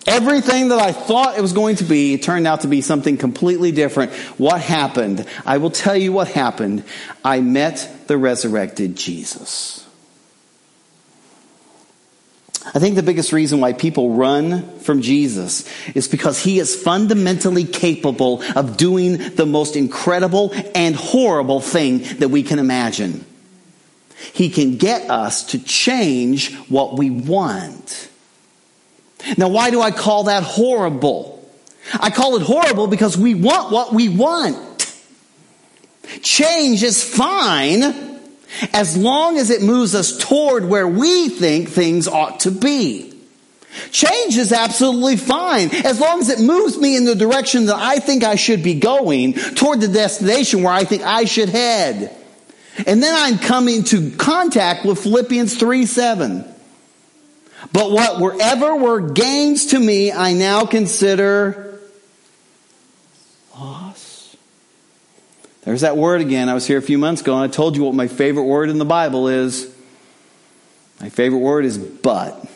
Everything 0.05 0.69
that 0.69 0.79
I 0.79 0.93
thought 0.93 1.37
it 1.37 1.41
was 1.41 1.53
going 1.53 1.77
to 1.77 1.83
be 1.83 2.17
turned 2.17 2.47
out 2.47 2.61
to 2.61 2.67
be 2.67 2.81
something 2.81 3.17
completely 3.17 3.71
different. 3.71 4.13
What 4.37 4.61
happened? 4.61 5.27
I 5.45 5.57
will 5.57 5.71
tell 5.71 5.97
you 5.97 6.13
what 6.13 6.29
happened. 6.29 6.83
I 7.25 7.41
met 7.41 8.07
the 8.07 8.17
resurrected 8.17 8.95
Jesus. 8.95 9.86
I 12.73 12.79
think 12.79 12.95
the 12.95 13.03
biggest 13.03 13.31
reason 13.31 13.59
why 13.59 13.73
people 13.73 14.11
run 14.15 14.79
from 14.79 15.01
Jesus 15.01 15.67
is 15.95 16.07
because 16.07 16.43
he 16.43 16.59
is 16.59 16.75
fundamentally 16.75 17.63
capable 17.63 18.43
of 18.55 18.77
doing 18.77 19.17
the 19.17 19.45
most 19.45 19.75
incredible 19.75 20.53
and 20.75 20.95
horrible 20.95 21.61
thing 21.61 21.99
that 22.19 22.29
we 22.29 22.43
can 22.43 22.59
imagine. 22.59 23.25
He 24.33 24.49
can 24.49 24.77
get 24.77 25.09
us 25.09 25.45
to 25.47 25.59
change 25.59 26.55
what 26.69 26.97
we 26.97 27.09
want. 27.09 28.09
Now, 29.37 29.47
why 29.49 29.71
do 29.71 29.81
I 29.81 29.91
call 29.91 30.25
that 30.25 30.43
horrible? 30.43 31.37
I 31.93 32.09
call 32.09 32.35
it 32.35 32.41
horrible 32.41 32.87
because 32.87 33.17
we 33.17 33.33
want 33.33 33.71
what 33.71 33.93
we 33.93 34.09
want. 34.09 34.93
Change 36.21 36.83
is 36.83 37.03
fine 37.03 38.06
as 38.73 38.97
long 38.97 39.37
as 39.37 39.49
it 39.49 39.61
moves 39.61 39.95
us 39.95 40.17
toward 40.17 40.65
where 40.65 40.87
we 40.87 41.29
think 41.29 41.69
things 41.69 42.07
ought 42.07 42.41
to 42.41 42.51
be. 42.51 43.13
Change 43.91 44.37
is 44.37 44.51
absolutely 44.51 45.17
fine 45.17 45.69
as 45.85 45.99
long 45.99 46.19
as 46.19 46.29
it 46.29 46.39
moves 46.39 46.77
me 46.77 46.95
in 46.95 47.05
the 47.05 47.15
direction 47.15 47.65
that 47.65 47.75
I 47.75 47.99
think 47.99 48.23
I 48.23 48.35
should 48.35 48.63
be 48.63 48.75
going 48.75 49.33
toward 49.33 49.81
the 49.81 49.87
destination 49.87 50.63
where 50.63 50.73
I 50.73 50.83
think 50.83 51.03
I 51.03 51.25
should 51.25 51.49
head. 51.49 52.15
And 52.85 53.01
then 53.01 53.13
I'm 53.15 53.39
coming 53.39 53.83
to 53.85 54.11
contact 54.11 54.85
with 54.85 54.99
Philippians 54.99 55.57
3 55.57 55.85
7. 55.85 56.45
But 57.73 57.91
what 57.91 58.19
wherever 58.19 58.75
were 58.75 59.01
gains 59.01 59.67
to 59.67 59.79
me, 59.79 60.11
I 60.11 60.33
now 60.33 60.65
consider. 60.65 61.79
There's 65.67 65.81
that 65.81 65.97
word 65.97 66.21
again. 66.21 66.47
I 66.47 66.53
was 66.53 66.65
here 66.65 66.77
a 66.77 66.81
few 66.81 66.97
months 66.97 67.19
ago 67.19 67.35
and 67.35 67.43
I 67.43 67.53
told 67.53 67.75
you 67.75 67.83
what 67.83 67.93
my 67.93 68.07
favorite 68.07 68.45
word 68.45 68.69
in 68.69 68.77
the 68.77 68.85
Bible 68.85 69.27
is. 69.27 69.69
My 71.01 71.09
favorite 71.09 71.39
word 71.39 71.65
is 71.65 71.77
but. 71.77 72.49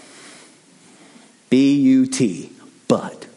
B 1.50 1.74
U 1.74 2.06
T. 2.06 2.53
But. 2.88 3.27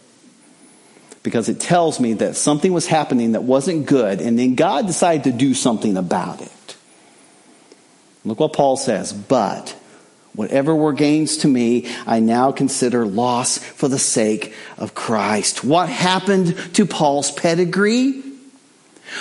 Because 1.25 1.49
it 1.49 1.59
tells 1.59 1.99
me 1.99 2.12
that 2.12 2.37
something 2.37 2.73
was 2.73 2.87
happening 2.87 3.33
that 3.33 3.43
wasn't 3.43 3.87
good, 3.87 4.21
and 4.21 4.38
then 4.38 4.54
God 4.54 4.87
decided 4.87 5.25
to 5.25 5.33
do 5.33 5.54
something 5.54 5.97
about 5.97 6.40
it. 6.40 6.76
Look 8.25 8.38
what 8.38 8.52
Paul 8.52 8.76
says. 8.76 9.12
But 9.12 9.75
Whatever 10.35 10.75
were 10.75 10.93
gains 10.93 11.38
to 11.38 11.49
me, 11.49 11.88
I 12.07 12.19
now 12.19 12.50
consider 12.50 13.07
loss 13.07 13.59
for 13.59 13.87
the 13.87 14.00
sake 14.00 14.52
of 14.76 14.95
Christ. 14.95 15.62
What 15.62 15.88
happened 15.88 16.57
to 16.75 16.87
Paul's 16.87 17.31
pedigree? 17.31 18.21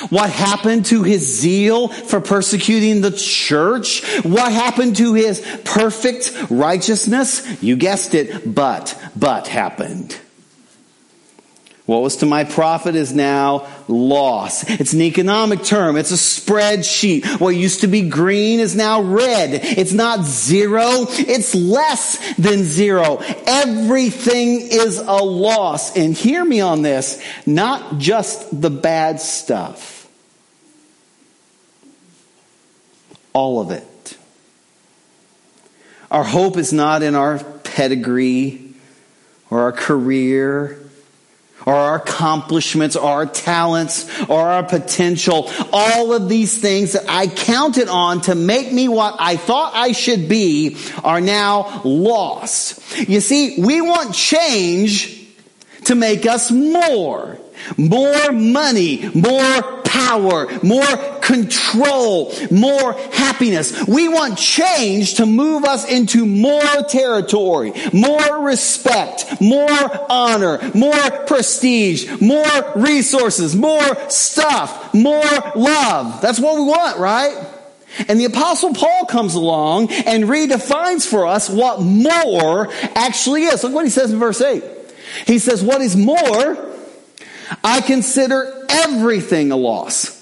What 0.09 0.29
happened 0.29 0.85
to 0.87 1.03
his 1.03 1.25
zeal 1.25 1.87
for 1.87 2.19
persecuting 2.19 3.01
the 3.01 3.11
church? 3.11 4.03
What 4.23 4.51
happened 4.51 4.97
to 4.97 5.13
his 5.13 5.41
perfect 5.65 6.33
righteousness? 6.49 7.61
You 7.63 7.75
guessed 7.75 8.13
it, 8.13 8.53
but, 8.53 8.99
but 9.15 9.47
happened. 9.47 10.17
What 11.85 12.01
was 12.01 12.17
to 12.17 12.25
my 12.25 12.45
profit 12.45 12.95
is 12.95 13.13
now 13.13 13.67
loss. 13.89 14.63
It's 14.69 14.93
an 14.93 15.01
economic 15.01 15.63
term. 15.63 15.97
It's 15.97 16.11
a 16.11 16.15
spreadsheet. 16.15 17.41
What 17.41 17.49
used 17.49 17.81
to 17.81 17.87
be 17.87 18.07
green 18.07 18.61
is 18.61 18.73
now 18.73 19.01
red. 19.01 19.49
It's 19.53 19.91
not 19.91 20.23
zero. 20.23 21.05
It's 21.09 21.53
less 21.53 22.35
than 22.35 22.63
zero. 22.63 23.17
Everything 23.45 24.61
is 24.61 24.97
a 24.99 25.11
loss. 25.11 25.97
And 25.97 26.13
hear 26.13 26.43
me 26.45 26.61
on 26.61 26.83
this. 26.83 27.21
Not 27.45 27.97
just 27.97 28.61
the 28.61 28.69
bad 28.69 29.19
stuff. 29.19 30.07
All 33.33 33.59
of 33.59 33.71
it. 33.71 34.17
Our 36.09 36.23
hope 36.23 36.55
is 36.55 36.71
not 36.71 37.03
in 37.03 37.13
our 37.13 37.39
pedigree 37.39 38.73
or 39.49 39.63
our 39.63 39.71
career 39.73 40.82
or 41.65 41.73
our 41.73 41.95
accomplishments, 41.95 42.95
or 42.95 43.09
our 43.09 43.25
talents, 43.25 44.09
or 44.29 44.49
our 44.49 44.63
potential, 44.63 45.51
all 45.71 46.13
of 46.13 46.29
these 46.29 46.59
things 46.59 46.93
that 46.93 47.05
I 47.07 47.27
counted 47.27 47.87
on 47.87 48.21
to 48.21 48.35
make 48.35 48.71
me 48.71 48.87
what 48.87 49.15
I 49.19 49.37
thought 49.37 49.73
I 49.75 49.91
should 49.91 50.27
be 50.27 50.77
are 51.03 51.21
now 51.21 51.81
lost. 51.83 52.81
You 53.07 53.21
see, 53.21 53.61
we 53.61 53.81
want 53.81 54.13
change 54.13 55.21
to 55.85 55.95
make 55.95 56.25
us 56.25 56.51
more. 56.51 57.37
More 57.77 58.31
money, 58.31 59.09
more 59.13 59.81
power, 59.83 60.47
more 60.63 61.19
control, 61.21 62.33
more 62.51 62.93
happiness. 62.93 63.87
We 63.87 64.07
want 64.07 64.37
change 64.37 65.15
to 65.15 65.25
move 65.25 65.63
us 65.65 65.89
into 65.89 66.25
more 66.25 66.61
territory, 66.89 67.73
more 67.93 68.43
respect, 68.43 69.39
more 69.39 70.11
honor, 70.11 70.59
more 70.73 71.09
prestige, 71.27 72.09
more 72.19 72.73
resources, 72.75 73.55
more 73.55 74.09
stuff, 74.09 74.93
more 74.93 75.21
love. 75.55 76.21
That's 76.21 76.39
what 76.39 76.55
we 76.55 76.63
want, 76.63 76.97
right? 76.97 77.47
And 78.07 78.19
the 78.19 78.25
apostle 78.25 78.73
Paul 78.73 79.05
comes 79.05 79.35
along 79.35 79.91
and 79.91 80.23
redefines 80.23 81.07
for 81.07 81.27
us 81.27 81.49
what 81.49 81.81
more 81.81 82.69
actually 82.95 83.43
is. 83.43 83.63
Look 83.63 83.73
what 83.73 83.85
he 83.85 83.91
says 83.91 84.11
in 84.11 84.17
verse 84.17 84.41
8. 84.41 84.63
He 85.27 85.37
says, 85.37 85.63
what 85.63 85.81
is 85.81 85.95
more 85.95 86.72
I 87.63 87.81
consider 87.81 88.65
everything 88.69 89.51
a 89.51 89.55
loss 89.55 90.21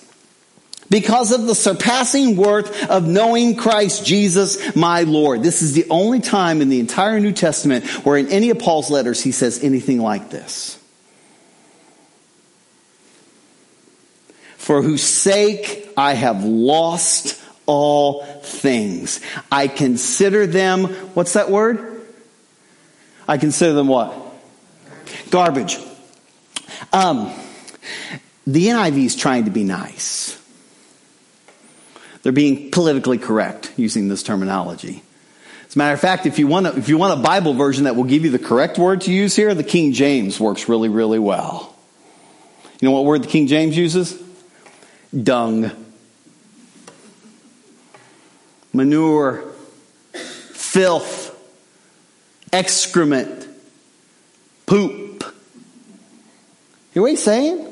because 0.89 1.31
of 1.31 1.47
the 1.47 1.55
surpassing 1.55 2.35
worth 2.35 2.89
of 2.89 3.07
knowing 3.07 3.55
Christ 3.55 4.05
Jesus 4.05 4.75
my 4.75 5.03
Lord. 5.03 5.41
This 5.41 5.61
is 5.61 5.73
the 5.73 5.89
only 5.89 6.19
time 6.19 6.61
in 6.61 6.69
the 6.69 6.79
entire 6.79 7.19
New 7.19 7.31
Testament 7.31 7.85
where 8.05 8.17
in 8.17 8.27
any 8.27 8.49
of 8.49 8.59
Paul's 8.59 8.89
letters 8.89 9.21
he 9.23 9.31
says 9.31 9.63
anything 9.63 9.99
like 9.99 10.29
this. 10.29 10.77
For 14.57 14.81
whose 14.81 15.01
sake 15.01 15.89
I 15.97 16.13
have 16.13 16.43
lost 16.43 17.41
all 17.65 18.23
things. 18.43 19.21
I 19.51 19.67
consider 19.67 20.45
them, 20.45 20.85
what's 21.13 21.33
that 21.33 21.49
word? 21.49 22.05
I 23.27 23.37
consider 23.37 23.73
them 23.73 23.87
what? 23.87 24.13
Garbage. 25.29 25.77
Um, 26.91 27.33
the 28.45 28.67
NIV 28.67 29.05
is 29.05 29.15
trying 29.15 29.45
to 29.45 29.51
be 29.51 29.63
nice. 29.63 30.38
They're 32.23 32.31
being 32.31 32.71
politically 32.71 33.17
correct 33.17 33.71
using 33.77 34.07
this 34.07 34.23
terminology. 34.23 35.03
As 35.67 35.75
a 35.75 35.77
matter 35.77 35.93
of 35.93 36.01
fact, 36.01 36.25
if 36.25 36.38
you 36.38 36.47
want 36.47 36.67
a, 36.67 36.77
if 36.77 36.89
you 36.89 36.97
want 36.97 37.17
a 37.17 37.23
Bible 37.23 37.53
version 37.53 37.85
that 37.85 37.95
will 37.95 38.03
give 38.03 38.25
you 38.25 38.31
the 38.31 38.39
correct 38.39 38.77
word 38.77 39.01
to 39.01 39.11
use 39.13 39.35
here, 39.35 39.55
the 39.55 39.63
King 39.63 39.93
James 39.93 40.39
works 40.39 40.67
really, 40.67 40.89
really 40.89 41.19
well. 41.19 41.75
You 42.79 42.88
know 42.89 42.91
what 42.91 43.05
word 43.05 43.23
the 43.23 43.27
King 43.27 43.47
James 43.47 43.77
uses? 43.77 44.21
Dung. 45.17 45.71
Manure. 48.73 49.43
Filth. 50.13 51.38
Excrement. 52.51 53.47
Poop. 54.65 55.00
You 56.93 57.01
what 57.01 57.12
he's 57.12 57.24
saying? 57.24 57.67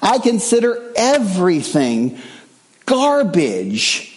I 0.00 0.18
consider 0.18 0.92
everything 0.96 2.18
garbage 2.86 4.08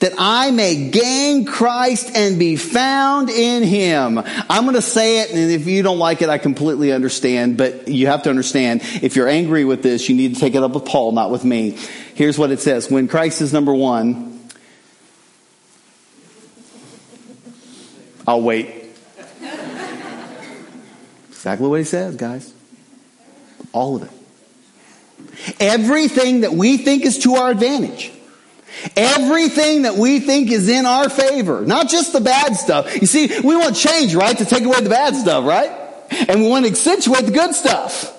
that 0.00 0.14
I 0.18 0.50
may 0.50 0.88
gain 0.88 1.44
Christ 1.44 2.16
and 2.16 2.38
be 2.38 2.56
found 2.56 3.28
in 3.28 3.62
him. 3.62 4.18
I'm 4.18 4.64
going 4.64 4.74
to 4.74 4.82
say 4.82 5.20
it, 5.20 5.30
and 5.30 5.50
if 5.50 5.66
you 5.66 5.82
don't 5.82 5.98
like 5.98 6.22
it, 6.22 6.30
I 6.30 6.38
completely 6.38 6.90
understand, 6.90 7.58
but 7.58 7.88
you 7.88 8.06
have 8.06 8.22
to 8.22 8.30
understand, 8.30 8.80
if 9.02 9.14
you're 9.14 9.28
angry 9.28 9.66
with 9.66 9.82
this, 9.82 10.08
you 10.08 10.14
need 10.16 10.34
to 10.34 10.40
take 10.40 10.54
it 10.54 10.62
up 10.62 10.72
with 10.72 10.86
Paul, 10.86 11.12
not 11.12 11.30
with 11.30 11.44
me. 11.44 11.76
Here's 12.14 12.38
what 12.38 12.50
it 12.50 12.60
says. 12.60 12.90
When 12.90 13.08
Christ 13.08 13.42
is 13.42 13.52
number 13.52 13.74
one, 13.74 14.40
I'll 18.26 18.40
wait. 18.40 18.79
Exactly 21.40 21.68
what 21.68 21.78
he 21.78 21.84
says, 21.84 22.16
guys. 22.16 22.52
All 23.72 23.96
of 23.96 24.02
it. 24.02 24.10
Everything 25.58 26.42
that 26.42 26.52
we 26.52 26.76
think 26.76 27.06
is 27.06 27.20
to 27.20 27.36
our 27.36 27.50
advantage. 27.50 28.12
Everything 28.94 29.82
that 29.82 29.96
we 29.96 30.20
think 30.20 30.50
is 30.50 30.68
in 30.68 30.84
our 30.84 31.08
favor. 31.08 31.62
Not 31.62 31.88
just 31.88 32.12
the 32.12 32.20
bad 32.20 32.56
stuff. 32.56 32.94
You 33.00 33.06
see, 33.06 33.40
we 33.40 33.56
want 33.56 33.74
change, 33.74 34.14
right? 34.14 34.36
To 34.36 34.44
take 34.44 34.64
away 34.64 34.82
the 34.82 34.90
bad 34.90 35.16
stuff, 35.16 35.46
right? 35.46 35.70
And 36.28 36.42
we 36.42 36.48
want 36.50 36.66
to 36.66 36.70
accentuate 36.70 37.24
the 37.24 37.32
good 37.32 37.54
stuff. 37.54 38.14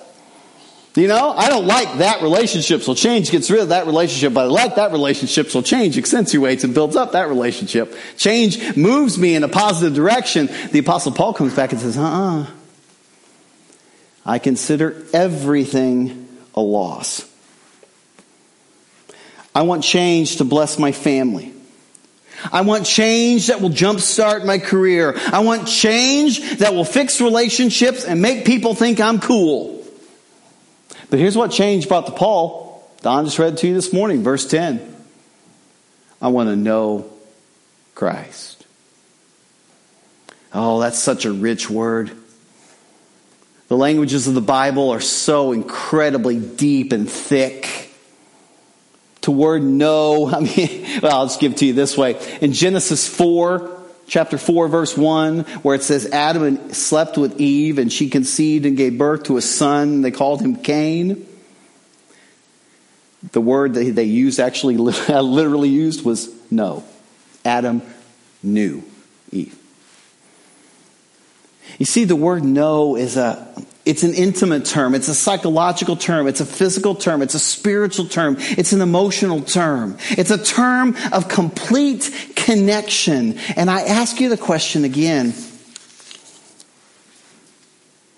You 0.96 1.06
know, 1.06 1.30
I 1.30 1.48
don't 1.48 1.68
like 1.68 1.98
that 1.98 2.22
relationship, 2.22 2.82
so 2.82 2.92
change 2.92 3.30
gets 3.30 3.48
rid 3.52 3.60
of 3.60 3.68
that 3.68 3.86
relationship, 3.86 4.34
but 4.34 4.46
I 4.46 4.48
like 4.48 4.74
that 4.74 4.90
relationship, 4.90 5.48
so 5.48 5.62
change 5.62 5.96
accentuates 5.96 6.64
and 6.64 6.74
builds 6.74 6.96
up 6.96 7.12
that 7.12 7.28
relationship. 7.28 7.96
Change 8.16 8.76
moves 8.76 9.16
me 9.16 9.36
in 9.36 9.44
a 9.44 9.48
positive 9.48 9.94
direction. 9.94 10.50
The 10.72 10.80
apostle 10.80 11.12
Paul 11.12 11.34
comes 11.34 11.54
back 11.54 11.70
and 11.70 11.80
says, 11.80 11.96
uh-uh. 11.96 12.46
I 14.24 14.38
consider 14.38 15.04
everything 15.12 16.28
a 16.54 16.60
loss. 16.60 17.28
I 19.54 19.62
want 19.62 19.84
change 19.84 20.36
to 20.36 20.44
bless 20.44 20.78
my 20.78 20.92
family. 20.92 21.52
I 22.50 22.62
want 22.62 22.86
change 22.86 23.48
that 23.48 23.60
will 23.60 23.70
jumpstart 23.70 24.44
my 24.44 24.58
career. 24.58 25.14
I 25.32 25.40
want 25.40 25.68
change 25.68 26.58
that 26.58 26.74
will 26.74 26.84
fix 26.84 27.20
relationships 27.20 28.04
and 28.04 28.20
make 28.22 28.44
people 28.44 28.74
think 28.74 29.00
I'm 29.00 29.20
cool. 29.20 29.84
But 31.10 31.18
here's 31.18 31.36
what 31.36 31.50
change 31.50 31.88
brought 31.88 32.06
to 32.06 32.12
Paul. 32.12 32.90
Don 33.02 33.24
just 33.24 33.38
read 33.38 33.58
to 33.58 33.68
you 33.68 33.74
this 33.74 33.92
morning, 33.92 34.22
verse 34.22 34.46
10. 34.46 34.80
I 36.20 36.28
want 36.28 36.48
to 36.48 36.56
know 36.56 37.10
Christ. 37.94 38.64
Oh, 40.54 40.80
that's 40.80 40.98
such 40.98 41.24
a 41.24 41.32
rich 41.32 41.68
word. 41.68 42.12
The 43.72 43.78
languages 43.78 44.28
of 44.28 44.34
the 44.34 44.42
Bible 44.42 44.90
are 44.90 45.00
so 45.00 45.52
incredibly 45.52 46.38
deep 46.38 46.92
and 46.92 47.08
thick. 47.08 47.88
To 49.22 49.30
word 49.30 49.62
know, 49.62 50.28
I 50.30 50.40
mean, 50.40 51.00
well, 51.00 51.20
I'll 51.20 51.26
just 51.26 51.40
give 51.40 51.52
it 51.52 51.58
to 51.60 51.64
you 51.64 51.72
this 51.72 51.96
way. 51.96 52.20
In 52.42 52.52
Genesis 52.52 53.08
4, 53.08 53.82
chapter 54.06 54.36
4, 54.36 54.68
verse 54.68 54.94
1, 54.94 55.44
where 55.62 55.74
it 55.74 55.82
says 55.82 56.04
Adam 56.12 56.74
slept 56.74 57.16
with 57.16 57.40
Eve 57.40 57.78
and 57.78 57.90
she 57.90 58.10
conceived 58.10 58.66
and 58.66 58.76
gave 58.76 58.98
birth 58.98 59.22
to 59.22 59.38
a 59.38 59.40
son. 59.40 60.02
They 60.02 60.10
called 60.10 60.42
him 60.42 60.56
Cain. 60.56 61.26
The 63.32 63.40
word 63.40 63.72
that 63.72 63.94
they 63.94 64.04
used, 64.04 64.38
actually 64.38 64.76
literally 65.08 65.70
used, 65.70 66.04
was 66.04 66.28
no. 66.50 66.84
Adam 67.42 67.80
knew. 68.42 68.84
You 71.78 71.86
see, 71.86 72.04
the 72.04 72.16
word 72.16 72.44
know 72.44 72.96
is 72.96 73.16
a, 73.16 73.46
it's 73.84 74.02
an 74.02 74.14
intimate 74.14 74.64
term. 74.64 74.94
It's 74.94 75.08
a 75.08 75.14
psychological 75.14 75.96
term. 75.96 76.26
It's 76.26 76.40
a 76.40 76.46
physical 76.46 76.94
term. 76.94 77.22
It's 77.22 77.34
a 77.34 77.40
spiritual 77.40 78.06
term. 78.06 78.36
It's 78.38 78.72
an 78.72 78.80
emotional 78.80 79.40
term. 79.40 79.96
It's 80.10 80.30
a 80.30 80.42
term 80.42 80.96
of 81.12 81.28
complete 81.28 82.32
connection. 82.36 83.38
And 83.56 83.70
I 83.70 83.82
ask 83.82 84.20
you 84.20 84.28
the 84.28 84.36
question 84.36 84.84
again. 84.84 85.34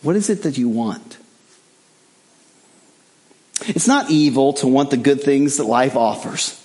What 0.03 0.17
is 0.17 0.29
it 0.29 0.43
that 0.43 0.59
you 0.59 0.69
want? 0.69 1.17
It's 3.67 3.89
not 3.89 4.11
evil 4.11 4.53
to 4.55 4.67
want 4.67 4.91
the 4.91 4.99
good 4.99 5.23
things 5.23 5.57
that 5.57 5.65
life 5.65 5.97
offers. 5.97 6.61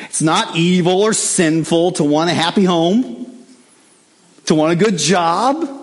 It's 0.00 0.20
not 0.20 0.54
evil 0.56 1.00
or 1.00 1.14
sinful 1.14 1.92
to 1.92 2.04
want 2.04 2.28
a 2.28 2.34
happy 2.34 2.64
home, 2.64 3.46
to 4.46 4.54
want 4.54 4.72
a 4.72 4.76
good 4.76 4.98
job, 4.98 5.77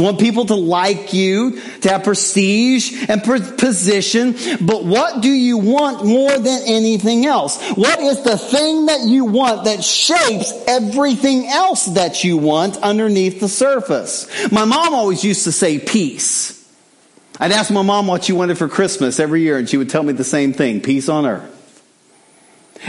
to 0.00 0.04
want 0.04 0.18
people 0.18 0.46
to 0.46 0.54
like 0.54 1.12
you, 1.12 1.60
to 1.82 1.90
have 1.90 2.04
prestige 2.04 3.04
and 3.10 3.22
position. 3.22 4.34
But 4.58 4.82
what 4.82 5.20
do 5.20 5.28
you 5.28 5.58
want 5.58 6.06
more 6.06 6.38
than 6.38 6.62
anything 6.64 7.26
else? 7.26 7.62
What 7.72 8.00
is 8.00 8.22
the 8.22 8.38
thing 8.38 8.86
that 8.86 9.02
you 9.02 9.26
want 9.26 9.64
that 9.64 9.84
shapes 9.84 10.54
everything 10.66 11.48
else 11.48 11.84
that 11.86 12.24
you 12.24 12.38
want 12.38 12.78
underneath 12.78 13.40
the 13.40 13.48
surface? 13.48 14.26
My 14.50 14.64
mom 14.64 14.94
always 14.94 15.22
used 15.22 15.44
to 15.44 15.52
say 15.52 15.78
peace. 15.78 16.56
I'd 17.38 17.52
ask 17.52 17.70
my 17.70 17.82
mom 17.82 18.06
what 18.06 18.24
she 18.24 18.32
wanted 18.32 18.56
for 18.56 18.68
Christmas 18.68 19.20
every 19.20 19.42
year 19.42 19.58
and 19.58 19.68
she 19.68 19.76
would 19.76 19.90
tell 19.90 20.02
me 20.02 20.14
the 20.14 20.24
same 20.24 20.54
thing, 20.54 20.80
peace 20.80 21.10
on 21.10 21.26
earth. 21.26 21.56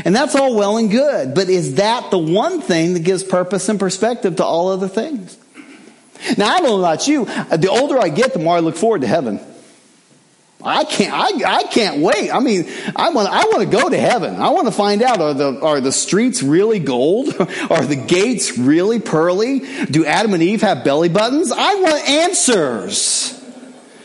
And 0.06 0.16
that's 0.16 0.36
all 0.36 0.56
well 0.56 0.78
and 0.78 0.90
good, 0.90 1.36
but 1.36 1.50
is 1.50 1.76
that 1.76 2.10
the 2.10 2.18
one 2.18 2.62
thing 2.62 2.94
that 2.94 3.04
gives 3.04 3.22
purpose 3.22 3.68
and 3.68 3.78
perspective 3.78 4.38
to 4.38 4.46
all 4.46 4.70
other 4.70 4.88
things? 4.88 5.38
Now, 6.38 6.50
I 6.50 6.60
don't 6.60 6.70
know 6.70 6.80
about 6.80 7.08
you. 7.08 7.26
The 7.26 7.70
older 7.70 8.00
I 8.00 8.10
get, 8.10 8.34
the 8.34 8.40
more 8.40 8.56
I 8.56 8.60
look 8.60 8.76
forward 8.76 9.02
to 9.02 9.08
heaven. 9.08 9.40
I 10.64 10.84
can't, 10.84 11.14
I, 11.14 11.60
I 11.60 11.64
can't 11.64 12.02
wait. 12.02 12.32
I 12.32 12.40
mean, 12.40 12.70
I 12.96 13.10
want, 13.10 13.30
I 13.30 13.46
want 13.46 13.60
to 13.62 13.78
go 13.78 13.90
to 13.90 13.98
heaven. 13.98 14.36
I 14.36 14.50
want 14.50 14.68
to 14.68 14.72
find 14.72 15.02
out, 15.02 15.20
are 15.20 15.34
the, 15.34 15.60
are 15.60 15.82
the 15.82 15.92
streets 15.92 16.44
really 16.44 16.80
gold? 16.80 17.30
Are 17.70 17.86
the 17.86 17.96
gates 17.96 18.58
really 18.58 19.00
pearly? 19.00 19.60
Do 19.86 20.06
Adam 20.06 20.34
and 20.34 20.44
Eve 20.44 20.62
have 20.62 20.84
belly 20.84 21.10
buttons? 21.10 21.52
I 21.52 21.76
want 21.76 22.10
answers 22.10 23.42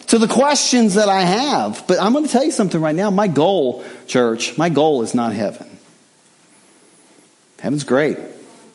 to 0.09 0.18
the 0.18 0.29
questions 0.29 0.94
that 0.94 1.09
I 1.09 1.22
have. 1.22 1.85
But 1.87 2.00
I'm 2.00 2.12
going 2.12 2.24
to 2.24 2.31
tell 2.31 2.44
you 2.44 2.52
something 2.52 2.81
right 2.81 2.94
now. 2.94 3.11
My 3.11 3.29
goal, 3.29 3.85
church, 4.07 4.57
my 4.57 4.68
goal 4.68 5.02
is 5.02 5.14
not 5.14 5.33
heaven. 5.33 5.79
Heaven's 7.61 7.85
great. 7.85 8.18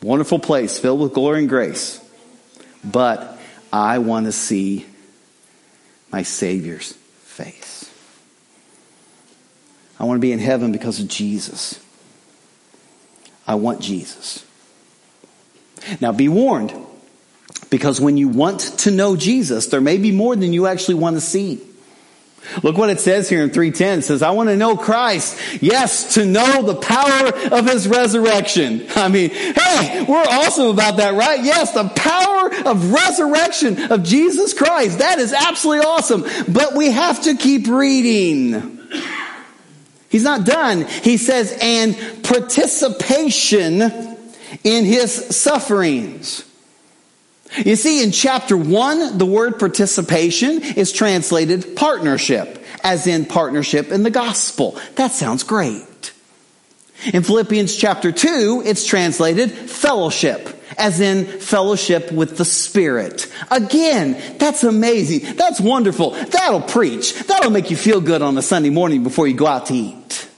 Wonderful 0.02 0.38
place 0.38 0.78
filled 0.78 1.00
with 1.00 1.14
glory 1.14 1.40
and 1.40 1.48
grace. 1.48 2.01
But 2.84 3.38
I 3.72 3.98
want 3.98 4.26
to 4.26 4.32
see 4.32 4.86
my 6.10 6.22
Savior's 6.22 6.92
face. 6.92 7.90
I 9.98 10.04
want 10.04 10.18
to 10.18 10.20
be 10.20 10.32
in 10.32 10.40
heaven 10.40 10.72
because 10.72 10.98
of 11.00 11.08
Jesus. 11.08 11.78
I 13.46 13.54
want 13.54 13.80
Jesus. 13.80 14.44
Now 16.00 16.12
be 16.12 16.28
warned, 16.28 16.74
because 17.70 18.00
when 18.00 18.16
you 18.16 18.28
want 18.28 18.60
to 18.80 18.90
know 18.90 19.16
Jesus, 19.16 19.66
there 19.66 19.80
may 19.80 19.96
be 19.96 20.12
more 20.12 20.36
than 20.36 20.52
you 20.52 20.66
actually 20.66 20.94
want 20.94 21.16
to 21.16 21.20
see. 21.20 21.60
Look 22.62 22.76
what 22.76 22.90
it 22.90 23.00
says 23.00 23.28
here 23.28 23.42
in 23.42 23.50
310. 23.50 24.00
It 24.00 24.02
says, 24.02 24.22
I 24.22 24.30
want 24.30 24.48
to 24.48 24.56
know 24.56 24.76
Christ. 24.76 25.38
Yes, 25.62 26.14
to 26.14 26.26
know 26.26 26.62
the 26.62 26.74
power 26.74 27.28
of 27.52 27.66
his 27.66 27.88
resurrection. 27.88 28.86
I 28.96 29.08
mean, 29.08 29.30
hey, 29.30 30.04
we're 30.06 30.22
awesome 30.22 30.66
about 30.66 30.96
that, 30.98 31.14
right? 31.14 31.42
Yes, 31.42 31.72
the 31.72 31.88
power 31.88 32.68
of 32.68 32.92
resurrection 32.92 33.90
of 33.92 34.02
Jesus 34.02 34.54
Christ. 34.54 34.98
That 34.98 35.18
is 35.18 35.32
absolutely 35.32 35.86
awesome. 35.86 36.24
But 36.52 36.74
we 36.74 36.90
have 36.90 37.22
to 37.22 37.36
keep 37.36 37.68
reading. 37.68 38.80
He's 40.08 40.24
not 40.24 40.44
done. 40.44 40.82
He 40.82 41.16
says, 41.16 41.56
and 41.60 41.96
participation 42.22 43.80
in 44.62 44.84
his 44.84 45.12
sufferings. 45.36 46.44
You 47.56 47.76
see, 47.76 48.02
in 48.02 48.12
chapter 48.12 48.56
one, 48.56 49.18
the 49.18 49.26
word 49.26 49.58
participation 49.58 50.62
is 50.62 50.92
translated 50.92 51.76
partnership, 51.76 52.64
as 52.82 53.06
in 53.06 53.26
partnership 53.26 53.92
in 53.92 54.02
the 54.02 54.10
gospel. 54.10 54.78
That 54.94 55.12
sounds 55.12 55.42
great. 55.42 56.12
In 57.12 57.22
Philippians 57.22 57.76
chapter 57.76 58.12
two, 58.12 58.62
it's 58.64 58.86
translated 58.86 59.50
fellowship, 59.50 60.48
as 60.78 61.00
in 61.00 61.26
fellowship 61.26 62.12
with 62.12 62.36
the 62.36 62.44
Spirit. 62.44 63.26
Again, 63.50 64.38
that's 64.38 64.62
amazing. 64.64 65.34
That's 65.36 65.60
wonderful. 65.60 66.10
That'll 66.10 66.62
preach. 66.62 67.14
That'll 67.24 67.50
make 67.50 67.70
you 67.70 67.76
feel 67.76 68.00
good 68.00 68.22
on 68.22 68.38
a 68.38 68.42
Sunday 68.42 68.70
morning 68.70 69.02
before 69.02 69.26
you 69.26 69.34
go 69.34 69.46
out 69.46 69.66
to 69.66 69.74
eat. 69.74 70.28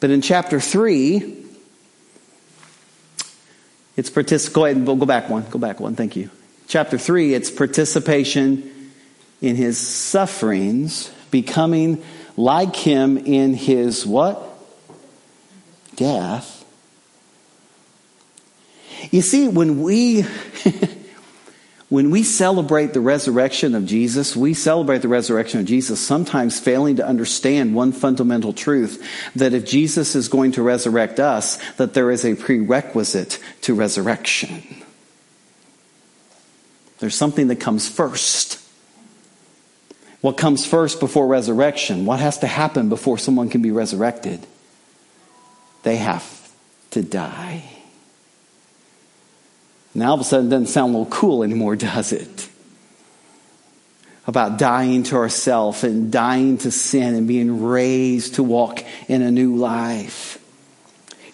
But 0.00 0.10
in 0.10 0.20
chapter 0.20 0.60
three, 0.60 1.43
it's 3.96 4.10
partic- 4.10 4.52
go 4.52 4.96
go 4.96 5.06
back 5.06 5.28
one. 5.28 5.44
Go 5.50 5.58
back 5.58 5.80
one. 5.80 5.94
Thank 5.94 6.16
you. 6.16 6.30
Chapter 6.66 6.98
three, 6.98 7.34
it's 7.34 7.50
participation 7.50 8.90
in 9.40 9.56
his 9.56 9.78
sufferings, 9.78 11.10
becoming 11.30 12.02
like 12.36 12.74
him 12.74 13.18
in 13.18 13.54
his 13.54 14.06
what? 14.06 14.42
Death. 15.96 16.64
You 19.10 19.22
see, 19.22 19.48
when 19.48 19.82
we 19.82 20.22
when 21.94 22.10
we 22.10 22.24
celebrate 22.24 22.92
the 22.92 23.00
resurrection 23.00 23.72
of 23.76 23.86
Jesus, 23.86 24.34
we 24.34 24.52
celebrate 24.52 24.98
the 24.98 25.06
resurrection 25.06 25.60
of 25.60 25.66
Jesus 25.66 26.00
sometimes 26.00 26.58
failing 26.58 26.96
to 26.96 27.06
understand 27.06 27.72
one 27.72 27.92
fundamental 27.92 28.52
truth 28.52 29.00
that 29.36 29.54
if 29.54 29.64
Jesus 29.64 30.16
is 30.16 30.26
going 30.26 30.50
to 30.50 30.62
resurrect 30.64 31.20
us, 31.20 31.56
that 31.74 31.94
there 31.94 32.10
is 32.10 32.24
a 32.24 32.34
prerequisite 32.34 33.38
to 33.60 33.74
resurrection. 33.74 34.64
There's 36.98 37.14
something 37.14 37.46
that 37.46 37.60
comes 37.60 37.88
first. 37.88 38.60
What 40.20 40.36
comes 40.36 40.66
first 40.66 40.98
before 40.98 41.28
resurrection? 41.28 42.06
What 42.06 42.18
has 42.18 42.38
to 42.38 42.48
happen 42.48 42.88
before 42.88 43.18
someone 43.18 43.50
can 43.50 43.62
be 43.62 43.70
resurrected? 43.70 44.44
They 45.84 45.98
have 45.98 46.50
to 46.90 47.02
die. 47.02 47.73
Now 49.94 50.08
all 50.08 50.14
of 50.14 50.20
a 50.20 50.24
sudden 50.24 50.46
it 50.48 50.50
doesn't 50.50 50.66
sound 50.66 50.94
a 50.94 50.98
little 50.98 51.12
cool 51.12 51.42
anymore, 51.42 51.76
does 51.76 52.12
it? 52.12 52.48
About 54.26 54.58
dying 54.58 55.02
to 55.04 55.16
ourself 55.16 55.84
and 55.84 56.10
dying 56.10 56.58
to 56.58 56.70
sin 56.70 57.14
and 57.14 57.28
being 57.28 57.62
raised 57.62 58.36
to 58.36 58.42
walk 58.42 58.82
in 59.06 59.22
a 59.22 59.30
new 59.30 59.56
life. 59.56 60.38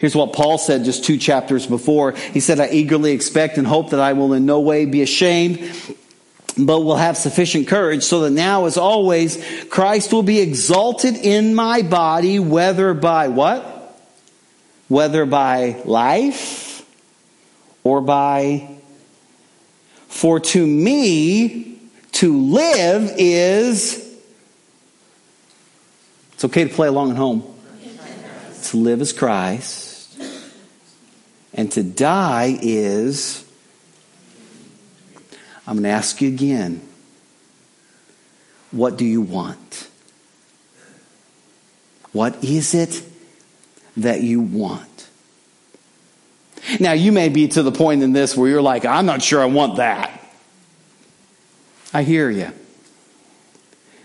Here's 0.00 0.14
what 0.14 0.32
Paul 0.32 0.58
said 0.58 0.84
just 0.84 1.04
two 1.04 1.16
chapters 1.16 1.66
before. 1.66 2.12
He 2.12 2.40
said, 2.40 2.58
I 2.58 2.68
eagerly 2.70 3.12
expect 3.12 3.58
and 3.58 3.66
hope 3.66 3.90
that 3.90 4.00
I 4.00 4.14
will 4.14 4.32
in 4.32 4.46
no 4.46 4.60
way 4.60 4.86
be 4.86 5.02
ashamed, 5.02 5.58
but 6.58 6.80
will 6.80 6.96
have 6.96 7.16
sufficient 7.16 7.68
courage 7.68 8.02
so 8.02 8.22
that 8.22 8.30
now 8.30 8.64
as 8.64 8.76
always, 8.76 9.44
Christ 9.68 10.12
will 10.12 10.22
be 10.22 10.40
exalted 10.40 11.16
in 11.16 11.54
my 11.54 11.82
body, 11.82 12.38
whether 12.38 12.92
by 12.94 13.28
what? 13.28 13.76
Whether 14.88 15.26
by 15.26 15.80
life 15.84 16.69
or 17.82 18.00
by, 18.00 18.76
for 20.08 20.40
to 20.40 20.66
me, 20.66 21.78
to 22.12 22.36
live 22.36 23.14
is, 23.16 24.18
it's 26.34 26.44
okay 26.44 26.64
to 26.64 26.74
play 26.74 26.88
along 26.88 27.12
at 27.12 27.16
home. 27.16 27.42
to 28.64 28.76
live 28.76 29.00
is 29.00 29.12
Christ, 29.12 30.20
and 31.54 31.70
to 31.72 31.82
die 31.82 32.58
is, 32.60 33.44
I'm 35.66 35.76
going 35.76 35.84
to 35.84 35.90
ask 35.90 36.20
you 36.20 36.28
again, 36.28 36.82
what 38.70 38.96
do 38.96 39.04
you 39.04 39.22
want? 39.22 39.88
What 42.12 42.42
is 42.44 42.74
it 42.74 43.02
that 43.96 44.22
you 44.22 44.40
want? 44.40 44.89
Now, 46.78 46.92
you 46.92 47.12
may 47.12 47.28
be 47.28 47.48
to 47.48 47.62
the 47.62 47.72
point 47.72 48.02
in 48.02 48.12
this 48.12 48.36
where 48.36 48.48
you're 48.48 48.62
like, 48.62 48.84
I'm 48.84 49.06
not 49.06 49.22
sure 49.22 49.40
I 49.40 49.46
want 49.46 49.76
that. 49.76 50.20
I 51.92 52.02
hear 52.02 52.30
you. 52.30 52.52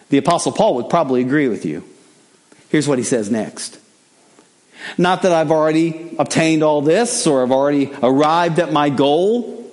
The 0.10 0.18
Apostle 0.18 0.52
Paul 0.52 0.76
would 0.76 0.90
probably 0.90 1.22
agree 1.22 1.48
with 1.48 1.66
you. 1.66 1.84
Here's 2.70 2.88
what 2.88 2.98
he 2.98 3.04
says 3.04 3.30
next. 3.30 3.80
Not 4.98 5.24
that 5.24 5.32
I've 5.32 5.52
already 5.52 6.16
obtained 6.20 6.64
all 6.64 6.82
this 6.82 7.26
or 7.28 7.44
I've 7.44 7.52
already 7.52 7.92
arrived 8.02 8.60
at 8.60 8.72
my 8.72 8.90
goal 8.90 9.65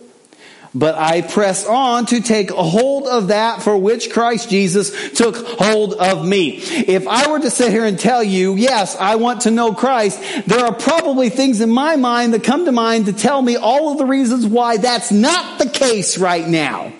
but 0.74 0.94
I 0.94 1.20
press 1.20 1.66
on 1.66 2.06
to 2.06 2.20
take 2.20 2.50
hold 2.50 3.06
of 3.06 3.28
that 3.28 3.62
for 3.62 3.76
which 3.76 4.10
Christ 4.10 4.48
Jesus 4.48 5.12
took 5.12 5.36
hold 5.36 5.94
of 5.94 6.26
me. 6.26 6.56
If 6.56 7.06
I 7.06 7.30
were 7.30 7.40
to 7.40 7.50
sit 7.50 7.72
here 7.72 7.84
and 7.84 7.98
tell 7.98 8.22
you, 8.22 8.54
yes, 8.54 8.96
I 8.96 9.16
want 9.16 9.42
to 9.42 9.50
know 9.50 9.74
Christ, 9.74 10.20
there 10.46 10.64
are 10.64 10.74
probably 10.74 11.28
things 11.28 11.60
in 11.60 11.68
my 11.68 11.96
mind 11.96 12.32
that 12.32 12.42
come 12.42 12.64
to 12.64 12.72
mind 12.72 13.06
to 13.06 13.12
tell 13.12 13.42
me 13.42 13.56
all 13.56 13.92
of 13.92 13.98
the 13.98 14.06
reasons 14.06 14.46
why 14.46 14.78
that's 14.78 15.12
not 15.12 15.58
the 15.58 15.68
case 15.68 16.16
right 16.16 16.46
now. 16.46 16.92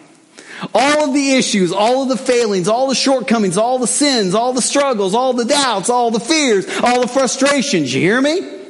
All 0.75 1.09
of 1.09 1.15
the 1.15 1.33
issues, 1.33 1.73
all 1.73 2.03
of 2.03 2.09
the 2.09 2.17
failings, 2.17 2.69
all 2.69 2.89
the 2.89 2.95
shortcomings, 2.95 3.57
all 3.57 3.79
the 3.79 3.87
sins, 3.87 4.35
all 4.35 4.53
the 4.53 4.63
struggles, 4.63 5.15
all 5.15 5.33
the 5.33 5.45
doubts, 5.45 5.89
all 5.89 6.11
the 6.11 6.21
fears, 6.21 6.67
all 6.83 7.01
the 7.01 7.09
frustrations. 7.09 7.93
You 7.93 8.01
hear 8.01 8.21
me? 8.21 8.61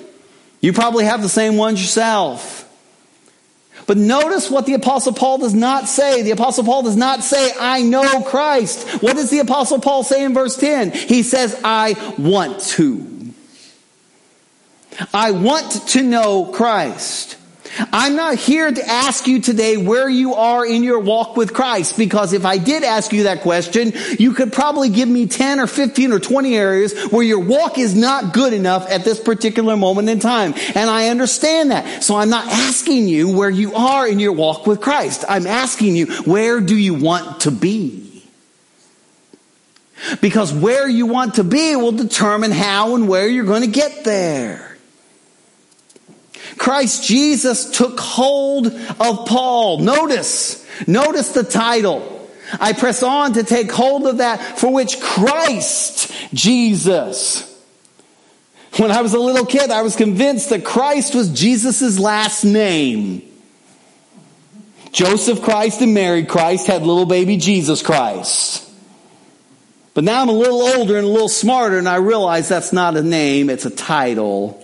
You 0.60 0.72
probably 0.72 1.04
have 1.04 1.22
the 1.22 1.28
same 1.28 1.56
ones 1.56 1.82
yourself. 1.82 2.61
But 3.86 3.96
notice 3.96 4.50
what 4.50 4.66
the 4.66 4.74
apostle 4.74 5.12
Paul 5.12 5.38
does 5.38 5.54
not 5.54 5.88
say. 5.88 6.22
The 6.22 6.30
apostle 6.30 6.64
Paul 6.64 6.82
does 6.82 6.96
not 6.96 7.24
say, 7.24 7.52
I 7.58 7.82
know 7.82 8.22
Christ. 8.22 9.02
What 9.02 9.16
does 9.16 9.30
the 9.30 9.40
apostle 9.40 9.80
Paul 9.80 10.04
say 10.04 10.24
in 10.24 10.34
verse 10.34 10.56
10? 10.56 10.92
He 10.92 11.22
says, 11.22 11.60
I 11.64 12.14
want 12.18 12.60
to. 12.60 13.08
I 15.12 15.32
want 15.32 15.88
to 15.88 16.02
know 16.02 16.46
Christ. 16.46 17.36
I'm 17.92 18.16
not 18.16 18.36
here 18.36 18.70
to 18.70 18.88
ask 18.88 19.26
you 19.26 19.40
today 19.40 19.76
where 19.76 20.08
you 20.08 20.34
are 20.34 20.64
in 20.66 20.82
your 20.82 20.98
walk 20.98 21.36
with 21.36 21.54
Christ 21.54 21.96
because 21.96 22.32
if 22.32 22.44
I 22.44 22.58
did 22.58 22.82
ask 22.82 23.12
you 23.12 23.24
that 23.24 23.40
question, 23.40 23.92
you 24.18 24.34
could 24.34 24.52
probably 24.52 24.90
give 24.90 25.08
me 25.08 25.26
10 25.26 25.58
or 25.58 25.66
15 25.66 26.12
or 26.12 26.20
20 26.20 26.56
areas 26.56 27.10
where 27.10 27.22
your 27.22 27.40
walk 27.40 27.78
is 27.78 27.94
not 27.94 28.34
good 28.34 28.52
enough 28.52 28.90
at 28.90 29.04
this 29.04 29.18
particular 29.18 29.76
moment 29.76 30.08
in 30.10 30.18
time. 30.18 30.54
And 30.74 30.90
I 30.90 31.08
understand 31.08 31.70
that. 31.70 32.02
So 32.02 32.16
I'm 32.16 32.30
not 32.30 32.46
asking 32.48 33.08
you 33.08 33.34
where 33.34 33.50
you 33.50 33.74
are 33.74 34.06
in 34.06 34.18
your 34.18 34.32
walk 34.32 34.66
with 34.66 34.80
Christ. 34.80 35.24
I'm 35.28 35.46
asking 35.46 35.96
you, 35.96 36.06
where 36.24 36.60
do 36.60 36.76
you 36.76 36.94
want 36.94 37.40
to 37.42 37.50
be? 37.50 38.22
Because 40.20 40.52
where 40.52 40.88
you 40.88 41.06
want 41.06 41.34
to 41.34 41.44
be 41.44 41.76
will 41.76 41.92
determine 41.92 42.50
how 42.50 42.96
and 42.96 43.08
where 43.08 43.28
you're 43.28 43.44
going 43.44 43.62
to 43.62 43.68
get 43.68 44.04
there. 44.04 44.71
Christ 46.58 47.04
Jesus 47.04 47.70
took 47.70 47.98
hold 47.98 48.66
of 48.66 49.26
Paul. 49.26 49.78
Notice, 49.78 50.66
notice 50.86 51.30
the 51.30 51.44
title. 51.44 52.30
I 52.60 52.72
press 52.72 53.02
on 53.02 53.34
to 53.34 53.44
take 53.44 53.72
hold 53.72 54.06
of 54.06 54.18
that 54.18 54.58
for 54.58 54.72
which 54.72 55.00
Christ 55.00 56.12
Jesus. 56.34 57.48
When 58.78 58.90
I 58.90 59.02
was 59.02 59.14
a 59.14 59.18
little 59.18 59.46
kid, 59.46 59.70
I 59.70 59.82
was 59.82 59.96
convinced 59.96 60.50
that 60.50 60.64
Christ 60.64 61.14
was 61.14 61.30
Jesus' 61.30 61.98
last 61.98 62.44
name. 62.44 63.22
Joseph 64.92 65.42
Christ 65.42 65.80
and 65.80 65.94
Mary 65.94 66.24
Christ 66.24 66.66
had 66.66 66.82
little 66.82 67.06
baby 67.06 67.38
Jesus 67.38 67.82
Christ. 67.82 68.68
But 69.94 70.04
now 70.04 70.22
I'm 70.22 70.28
a 70.28 70.32
little 70.32 70.62
older 70.62 70.96
and 70.96 71.06
a 71.06 71.10
little 71.10 71.28
smarter 71.28 71.78
and 71.78 71.88
I 71.88 71.96
realize 71.96 72.48
that's 72.48 72.72
not 72.72 72.96
a 72.96 73.02
name, 73.02 73.50
it's 73.50 73.66
a 73.66 73.70
title. 73.70 74.61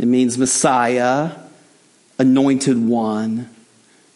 It 0.00 0.06
means 0.06 0.38
Messiah, 0.38 1.32
anointed 2.18 2.82
one, 2.82 3.50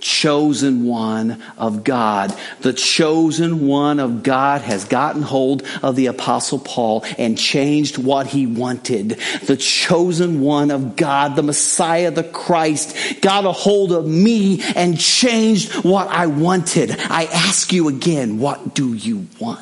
chosen 0.01 0.87
one 0.87 1.43
of 1.59 1.85
God. 1.85 2.35
The 2.63 2.73
chosen 2.73 3.67
one 3.67 4.01
of 4.01 4.23
God 4.23 4.63
has 4.63 4.87
gotten 4.87 5.21
hold 5.21 5.63
of 5.83 5.95
the 5.95 6.07
apostle 6.07 6.59
Paul 6.59 7.05
and 7.19 7.37
changed 7.37 7.99
what 7.99 8.29
he 8.29 8.47
wanted. 8.47 9.21
The 9.43 9.59
chosen 9.59 10.41
one 10.41 10.71
of 10.71 10.97
God, 10.97 11.37
the 11.37 11.43
Messiah, 11.43 12.11
the 12.11 12.25
Christ, 12.25 13.21
got 13.21 13.45
a 13.45 13.53
hold 13.53 13.93
of 13.93 14.07
me 14.07 14.63
and 14.75 14.99
changed 14.99 15.85
what 15.85 16.09
I 16.09 16.29
wanted. 16.29 16.93
I 16.93 17.25
ask 17.27 17.75
you 17.75 17.89
again, 17.89 18.39
what 18.39 18.75
do 18.75 18.95
you 18.95 19.27
want? 19.39 19.61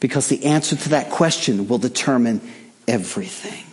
Because 0.00 0.28
the 0.28 0.46
answer 0.46 0.76
to 0.76 0.88
that 0.88 1.10
question 1.10 1.68
will 1.68 1.76
determine 1.76 2.40
everything. 2.86 3.64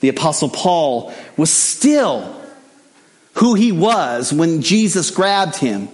The 0.00 0.08
apostle 0.08 0.48
Paul 0.48 1.12
was 1.36 1.52
still 1.52 2.40
who 3.34 3.54
he 3.54 3.72
was 3.72 4.32
when 4.32 4.62
Jesus 4.62 5.10
grabbed 5.10 5.56
him. 5.56 5.88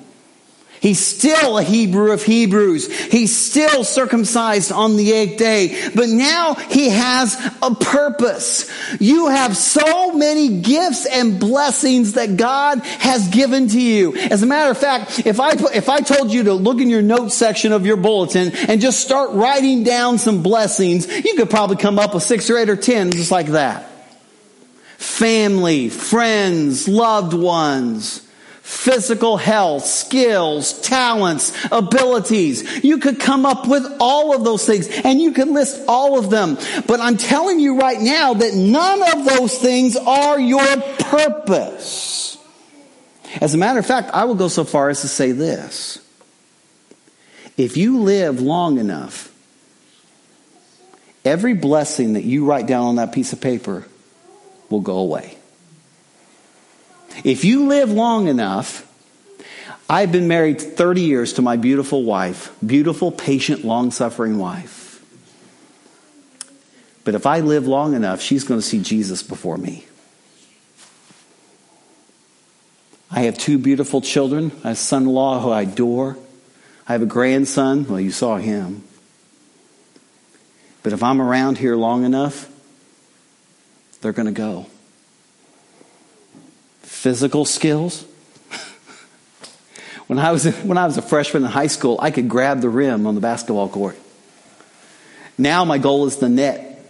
He's 0.85 1.03
still 1.03 1.57
a 1.57 1.63
Hebrew 1.63 2.13
of 2.13 2.23
Hebrews. 2.23 2.95
He's 3.07 3.35
still 3.35 3.85
circumcised 3.85 4.71
on 4.71 4.99
the 4.99 5.13
eighth 5.13 5.39
day. 5.39 5.89
But 5.95 6.11
now 6.11 6.53
he 6.53 6.91
has 6.91 7.43
a 7.63 7.75
purpose. 7.75 8.71
You 9.01 9.29
have 9.29 9.57
so 9.57 10.13
many 10.13 10.61
gifts 10.61 11.07
and 11.07 11.41
blessings 11.41 12.13
that 12.13 12.37
God 12.37 12.81
has 12.81 13.29
given 13.29 13.69
to 13.69 13.81
you. 13.81 14.15
As 14.15 14.43
a 14.43 14.47
matter 14.47 14.71
of 14.71 14.77
fact, 14.77 15.27
if 15.27 15.41
I, 15.41 15.53
if 15.75 15.89
I 15.89 16.01
told 16.01 16.31
you 16.31 16.43
to 16.43 16.53
look 16.53 16.83
in 16.83 16.91
your 16.91 17.01
notes 17.01 17.35
section 17.35 17.73
of 17.73 17.87
your 17.87 17.97
bulletin 17.97 18.55
and 18.55 18.79
just 18.83 19.01
start 19.01 19.31
writing 19.31 19.85
down 19.85 20.19
some 20.19 20.43
blessings, 20.43 21.09
you 21.09 21.35
could 21.37 21.49
probably 21.49 21.77
come 21.77 21.99
up 21.99 22.13
with 22.13 22.25
six 22.25 22.51
or 22.51 22.59
eight 22.59 22.69
or 22.69 22.77
ten 22.77 23.11
just 23.11 23.31
like 23.31 23.47
that. 23.47 23.91
Family, 24.99 25.89
friends, 25.89 26.87
loved 26.87 27.33
ones 27.33 28.24
physical 28.65 29.37
health, 29.37 29.85
skills, 29.85 30.81
talents, 30.81 31.53
abilities. 31.71 32.83
You 32.83 32.97
could 32.97 33.21
come 33.21 33.45
up 33.45 33.69
with 33.69 33.85
all 34.01 34.35
of 34.35 34.43
those 34.43 34.65
things 34.65 34.89
and 35.05 35.21
you 35.21 35.33
could 35.33 35.49
list 35.49 35.85
all 35.87 36.19
of 36.19 36.31
them. 36.31 36.57
But 36.87 36.99
I'm 37.01 37.19
telling 37.19 37.61
you 37.61 37.79
right 37.79 38.01
now 38.01 38.33
that 38.33 38.55
none 38.55 39.03
of 39.03 39.27
those 39.27 39.59
things 39.59 39.97
are 39.97 40.41
your 40.41 40.65
purpose. 40.99 42.39
As 43.43 43.53
a 43.53 43.59
matter 43.59 43.79
of 43.79 43.85
fact, 43.85 44.11
I 44.15 44.25
will 44.25 44.35
go 44.35 44.49
so 44.49 44.65
far 44.65 44.89
as 44.89 45.03
to 45.03 45.09
say 45.09 45.33
this. 45.33 45.99
If 47.59 47.77
you 47.77 48.01
live 48.01 48.41
long 48.41 48.79
enough, 48.79 49.31
every 51.23 51.53
blessing 51.53 52.15
that 52.15 52.25
you 52.25 52.47
write 52.47 52.67
down 52.67 52.87
on 52.87 52.97
that 52.97 53.13
piece 53.13 53.35
of 53.35 53.43
paper 53.43 53.87
will 54.71 54.81
go 54.81 54.97
away. 54.97 55.37
If 57.23 57.45
you 57.45 57.67
live 57.69 57.91
long 57.91 58.27
enough, 58.29 58.91
I've 59.89 60.11
been 60.11 60.27
married 60.29 60.61
30 60.61 61.03
years 61.03 61.35
to 61.35 61.43
my 61.43 61.57
beautiful 61.57 62.05
wife, 62.05 62.55
beautiful, 62.65 63.13
patient, 63.13 63.65
long 63.65 63.91
suffering 63.91 64.39
wife. 64.39 64.83
But 67.05 67.15
if 67.15 67.27
I 67.27 67.41
live 67.41 67.67
long 67.67 67.95
enough, 67.95 68.21
she's 68.21 68.45
going 68.45 68.61
to 68.61 68.67
see 68.67 68.81
Jesus 68.81 69.23
before 69.23 69.59
me. 69.59 69.85
I 73.11 73.21
have 73.21 73.39
two 73.39 73.59
beautiful 73.59 74.01
children, 74.01 74.51
a 74.65 74.75
son 74.75 75.03
in 75.03 75.09
law 75.11 75.39
who 75.41 75.51
I 75.51 75.63
adore. 75.63 76.17
I 76.89 76.93
have 76.93 77.03
a 77.03 77.07
grandson. 77.07 77.87
Well, 77.87 78.01
you 78.01 78.11
saw 78.11 78.39
him. 78.39 78.83
But 80.83 80.93
if 80.93 81.03
I'm 81.03 81.21
around 81.21 81.59
here 81.59 81.77
long 81.77 82.05
enough, 82.05 82.51
they're 84.01 84.13
going 84.13 84.27
to 84.27 84.33
go. 84.33 84.67
Physical 87.05 87.45
skills. 87.45 88.03
when, 90.07 90.19
I 90.19 90.33
was, 90.33 90.47
when 90.63 90.79
I 90.79 90.87
was 90.87 90.97
a 90.97 91.03
freshman 91.03 91.45
in 91.45 91.51
high 91.51 91.67
school, 91.67 91.99
I 92.01 92.11
could 92.11 92.31
grab 92.31 92.63
the 92.63 92.71
rim 92.71 93.07
on 93.07 93.15
the 93.15 93.21
basketball 93.21 93.69
court. 93.69 93.99
Now 95.37 95.67
my 95.67 95.77
goal 95.77 96.07
is 96.07 96.17
the 96.17 96.31
net. 96.31 96.83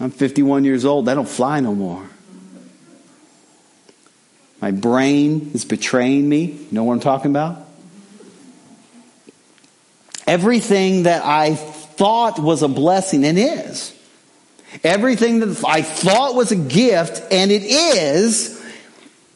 I'm 0.00 0.10
51 0.10 0.64
years 0.64 0.86
old. 0.86 1.10
I 1.10 1.14
don't 1.14 1.28
fly 1.28 1.60
no 1.60 1.74
more. 1.74 2.08
My 4.62 4.70
brain 4.70 5.50
is 5.52 5.66
betraying 5.66 6.26
me. 6.26 6.44
You 6.44 6.68
know 6.70 6.84
what 6.84 6.94
I'm 6.94 7.00
talking 7.00 7.30
about? 7.32 7.68
Everything 10.26 11.02
that 11.02 11.22
I 11.22 11.54
thought 11.54 12.38
was 12.38 12.62
a 12.62 12.68
blessing 12.68 13.26
and 13.26 13.38
is. 13.38 13.93
Everything 14.82 15.40
that 15.40 15.64
I 15.66 15.82
thought 15.82 16.34
was 16.34 16.50
a 16.52 16.56
gift 16.56 17.22
and 17.32 17.50
it 17.50 17.62
is. 17.62 18.62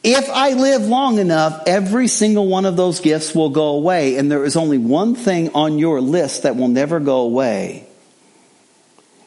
If 0.03 0.29
I 0.29 0.53
live 0.53 0.83
long 0.83 1.19
enough, 1.19 1.63
every 1.67 2.07
single 2.07 2.47
one 2.47 2.65
of 2.65 2.77
those 2.77 2.99
gifts 2.99 3.35
will 3.35 3.49
go 3.49 3.69
away. 3.69 4.15
And 4.15 4.31
there 4.31 4.45
is 4.45 4.55
only 4.55 4.77
one 4.77 5.15
thing 5.15 5.51
on 5.53 5.77
your 5.77 6.01
list 6.01 6.43
that 6.43 6.55
will 6.55 6.67
never 6.67 6.99
go 6.99 7.21
away. 7.21 7.85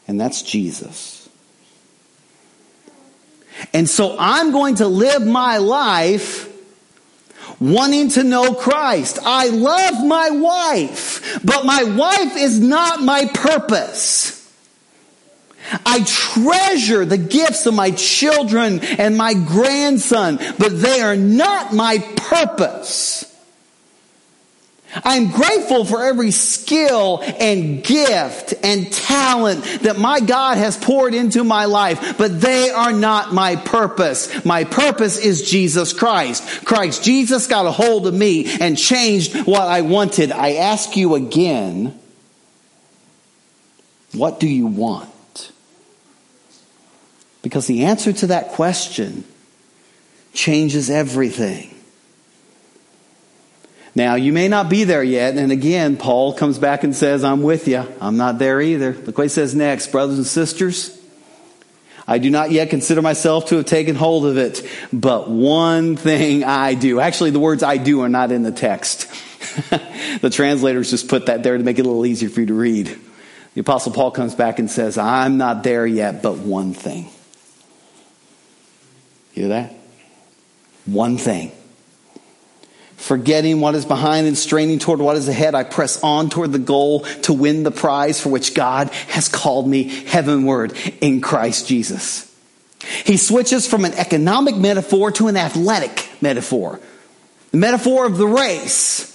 And 0.07 0.19
that's 0.19 0.41
Jesus. 0.41 1.29
And 3.73 3.89
so 3.89 4.15
I'm 4.19 4.51
going 4.51 4.75
to 4.75 4.87
live 4.87 5.25
my 5.25 5.57
life 5.57 6.49
wanting 7.59 8.09
to 8.09 8.23
know 8.23 8.53
Christ. 8.53 9.19
I 9.23 9.49
love 9.49 10.05
my 10.05 10.29
wife, 10.31 11.39
but 11.43 11.65
my 11.65 11.83
wife 11.83 12.35
is 12.35 12.59
not 12.59 13.01
my 13.01 13.25
purpose. 13.33 14.42
I 15.85 16.03
treasure 16.05 17.05
the 17.05 17.17
gifts 17.17 17.65
of 17.65 17.73
my 17.73 17.91
children 17.91 18.79
and 18.81 19.17
my 19.17 19.33
grandson, 19.33 20.37
but 20.57 20.81
they 20.81 21.01
are 21.01 21.15
not 21.15 21.73
my 21.73 21.99
purpose. 22.15 23.29
I'm 25.03 25.31
grateful 25.31 25.85
for 25.85 26.03
every 26.03 26.31
skill 26.31 27.19
and 27.23 27.83
gift 27.83 28.53
and 28.63 28.91
talent 28.91 29.63
that 29.81 29.97
my 29.97 30.19
God 30.19 30.57
has 30.57 30.77
poured 30.77 31.13
into 31.13 31.43
my 31.43 31.65
life, 31.65 32.17
but 32.17 32.39
they 32.39 32.69
are 32.69 32.93
not 32.93 33.33
my 33.33 33.55
purpose. 33.55 34.45
My 34.45 34.65
purpose 34.65 35.17
is 35.17 35.49
Jesus 35.49 35.93
Christ. 35.93 36.65
Christ 36.65 37.03
Jesus 37.03 37.47
got 37.47 37.65
a 37.65 37.71
hold 37.71 38.05
of 38.05 38.13
me 38.13 38.45
and 38.59 38.77
changed 38.77 39.47
what 39.47 39.61
I 39.61 39.81
wanted. 39.81 40.31
I 40.31 40.55
ask 40.55 40.95
you 40.95 41.15
again, 41.15 41.99
what 44.13 44.39
do 44.39 44.47
you 44.47 44.67
want? 44.67 45.09
Because 47.43 47.67
the 47.67 47.85
answer 47.85 48.11
to 48.11 48.27
that 48.27 48.49
question 48.49 49.23
changes 50.33 50.89
everything. 50.89 51.69
Now, 53.95 54.15
you 54.15 54.33
may 54.33 54.47
not 54.47 54.69
be 54.69 54.85
there 54.85 55.03
yet. 55.03 55.37
And 55.37 55.51
again, 55.51 55.97
Paul 55.97 56.33
comes 56.33 56.57
back 56.57 56.83
and 56.83 56.95
says, 56.95 57.23
I'm 57.23 57.43
with 57.43 57.67
you. 57.67 57.85
I'm 58.01 58.17
not 58.17 58.39
there 58.39 58.59
either. 58.59 58.93
Look 58.93 59.17
what 59.17 59.25
he 59.25 59.29
says 59.29 59.53
next, 59.53 59.91
brothers 59.91 60.17
and 60.17 60.25
sisters. 60.25 60.99
I 62.07 62.17
do 62.17 62.29
not 62.29 62.51
yet 62.51 62.69
consider 62.69 63.01
myself 63.01 63.47
to 63.47 63.57
have 63.57 63.65
taken 63.65 63.95
hold 63.95 64.25
of 64.25 64.37
it, 64.37 64.67
but 64.91 65.29
one 65.29 65.95
thing 65.95 66.43
I 66.43 66.73
do. 66.73 66.99
Actually, 66.99 67.29
the 67.29 67.39
words 67.39 67.63
I 67.63 67.77
do 67.77 68.01
are 68.01 68.09
not 68.09 68.31
in 68.31 68.43
the 68.43 68.51
text. 68.51 69.09
the 70.21 70.29
translators 70.29 70.89
just 70.89 71.07
put 71.07 71.27
that 71.27 71.43
there 71.43 71.57
to 71.57 71.63
make 71.63 71.77
it 71.79 71.85
a 71.85 71.87
little 71.87 72.05
easier 72.05 72.29
for 72.29 72.41
you 72.41 72.47
to 72.47 72.53
read. 72.53 72.99
The 73.53 73.61
apostle 73.61 73.93
Paul 73.93 74.11
comes 74.11 74.33
back 74.33 74.59
and 74.59 74.69
says, 74.69 74.97
I'm 74.97 75.37
not 75.37 75.63
there 75.63 75.85
yet, 75.85 76.23
but 76.23 76.37
one 76.37 76.73
thing. 76.73 77.09
You 79.33 79.43
hear 79.43 79.49
that? 79.49 79.73
One 80.85 81.17
thing. 81.17 81.51
Forgetting 82.97 83.59
what 83.59 83.75
is 83.75 83.85
behind 83.85 84.27
and 84.27 84.37
straining 84.37 84.79
toward 84.79 84.99
what 84.99 85.17
is 85.17 85.27
ahead, 85.27 85.55
I 85.55 85.63
press 85.63 86.01
on 86.03 86.29
toward 86.29 86.53
the 86.53 86.59
goal 86.59 87.01
to 87.23 87.33
win 87.33 87.63
the 87.63 87.71
prize 87.71 88.21
for 88.21 88.29
which 88.29 88.53
God 88.53 88.89
has 89.09 89.27
called 89.27 89.67
me 89.67 89.83
heavenward 89.83 90.73
in 91.01 91.19
Christ 91.19 91.67
Jesus. 91.67 92.33
He 93.05 93.17
switches 93.17 93.67
from 93.67 93.85
an 93.85 93.93
economic 93.93 94.55
metaphor 94.55 95.11
to 95.13 95.27
an 95.27 95.35
athletic 95.35 96.09
metaphor. 96.21 96.79
The 97.51 97.57
metaphor 97.57 98.05
of 98.05 98.17
the 98.17 98.27
race. 98.27 99.09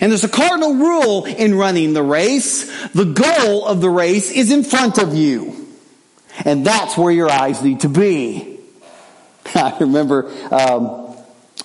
And 0.00 0.10
there's 0.10 0.24
a 0.24 0.28
cardinal 0.28 0.74
rule 0.74 1.24
in 1.24 1.54
running 1.54 1.92
the 1.92 2.02
race. 2.02 2.88
The 2.90 3.04
goal 3.04 3.64
of 3.66 3.80
the 3.80 3.90
race 3.90 4.30
is 4.30 4.50
in 4.50 4.64
front 4.64 4.98
of 4.98 5.14
you. 5.14 5.66
And 6.44 6.66
that's 6.66 6.96
where 6.96 7.12
your 7.12 7.30
eyes 7.30 7.62
need 7.62 7.80
to 7.80 7.88
be. 7.88 8.53
I 9.62 9.76
remember, 9.80 10.30
um, 10.52 11.16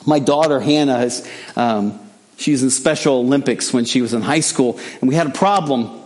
my 0.05 0.19
daughter 0.19 0.59
Hannah 0.59 0.99
is, 0.99 1.27
um, 1.55 1.99
she 2.37 2.51
was 2.51 2.63
in 2.63 2.69
Special 2.69 3.15
Olympics 3.15 3.73
when 3.73 3.85
she 3.85 4.01
was 4.01 4.13
in 4.13 4.21
high 4.21 4.39
school, 4.39 4.79
and 5.01 5.09
we 5.09 5.15
had 5.15 5.27
a 5.27 5.31
problem 5.31 5.99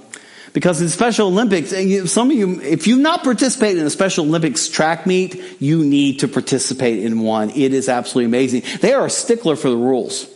because 0.54 0.82
in 0.82 0.90
Special 0.90 1.28
Olympics, 1.28 1.74
some 2.12 2.30
of 2.30 2.38
you, 2.38 2.62
if 2.62 2.86
you've 2.86 3.00
not 3.00 3.24
participated 3.24 3.80
in 3.80 3.88
a 3.88 3.90
Special 3.90 4.26
Olympics 4.26 4.70
track 4.70 5.08
meet, 5.08 5.42
you 5.60 5.84
need 5.84 6.20
to 6.20 6.28
participate 6.28 7.00
in 7.00 7.20
one. 7.20 7.50
It 7.50 7.74
is 7.74 7.90
absolutely 7.90 8.26
amazing. 8.26 8.64
They 8.80 8.94
are 8.94 9.08
a 9.08 9.10
stickler 9.10 9.56
for 9.56 9.70
the 9.70 9.78
rules. 9.78 10.30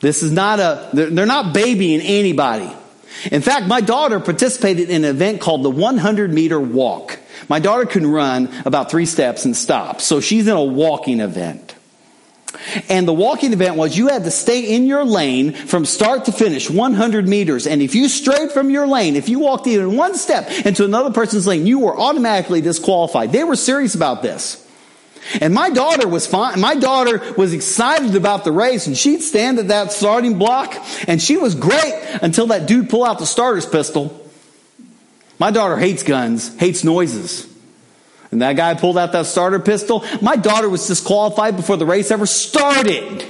This 0.00 0.22
is 0.22 0.30
not 0.30 0.60
a, 0.60 0.90
they're 0.92 1.26
not 1.26 1.54
babying 1.54 2.02
anybody. 2.02 2.70
In 3.32 3.42
fact, 3.42 3.66
my 3.66 3.80
daughter 3.80 4.20
participated 4.20 4.90
in 4.90 5.04
an 5.04 5.10
event 5.10 5.40
called 5.40 5.62
the 5.62 5.70
100 5.70 6.32
meter 6.32 6.60
walk. 6.60 7.18
My 7.48 7.58
daughter 7.58 7.86
can 7.86 8.06
run 8.06 8.48
about 8.64 8.90
three 8.90 9.06
steps 9.06 9.44
and 9.44 9.56
stop. 9.56 10.00
So 10.00 10.20
she's 10.20 10.46
in 10.46 10.56
a 10.56 10.62
walking 10.62 11.20
event. 11.20 11.74
And 12.88 13.06
the 13.06 13.12
walking 13.12 13.52
event 13.52 13.76
was 13.76 13.96
you 13.96 14.08
had 14.08 14.24
to 14.24 14.30
stay 14.30 14.74
in 14.74 14.86
your 14.86 15.04
lane 15.04 15.52
from 15.52 15.84
start 15.84 16.26
to 16.26 16.32
finish, 16.32 16.68
100 16.68 17.28
meters. 17.28 17.66
And 17.66 17.80
if 17.80 17.94
you 17.94 18.08
strayed 18.08 18.50
from 18.50 18.70
your 18.70 18.86
lane, 18.86 19.16
if 19.16 19.28
you 19.28 19.38
walked 19.38 19.66
even 19.66 19.96
one 19.96 20.16
step 20.16 20.50
into 20.66 20.84
another 20.84 21.10
person's 21.12 21.46
lane, 21.46 21.66
you 21.66 21.78
were 21.80 21.98
automatically 21.98 22.60
disqualified. 22.60 23.32
They 23.32 23.44
were 23.44 23.56
serious 23.56 23.94
about 23.94 24.22
this. 24.22 24.66
And 25.40 25.54
my 25.54 25.70
daughter 25.70 26.08
was 26.08 26.26
fine. 26.26 26.60
My 26.60 26.74
daughter 26.74 27.34
was 27.36 27.52
excited 27.52 28.16
about 28.16 28.44
the 28.44 28.52
race 28.52 28.86
and 28.86 28.96
she'd 28.96 29.22
stand 29.22 29.58
at 29.58 29.68
that 29.68 29.92
starting 29.92 30.38
block 30.38 30.74
and 31.06 31.20
she 31.20 31.36
was 31.36 31.54
great 31.54 31.94
until 32.22 32.48
that 32.48 32.66
dude 32.66 32.88
pulled 32.88 33.06
out 33.06 33.18
the 33.18 33.26
starter's 33.26 33.66
pistol. 33.66 34.19
My 35.40 35.50
daughter 35.50 35.78
hates 35.78 36.02
guns, 36.02 36.54
hates 36.56 36.84
noises. 36.84 37.48
And 38.30 38.42
that 38.42 38.54
guy 38.54 38.74
pulled 38.74 38.98
out 38.98 39.12
that 39.12 39.24
starter 39.26 39.58
pistol. 39.58 40.04
My 40.20 40.36
daughter 40.36 40.68
was 40.68 40.86
disqualified 40.86 41.56
before 41.56 41.78
the 41.78 41.86
race 41.86 42.10
ever 42.10 42.26
started. 42.26 43.26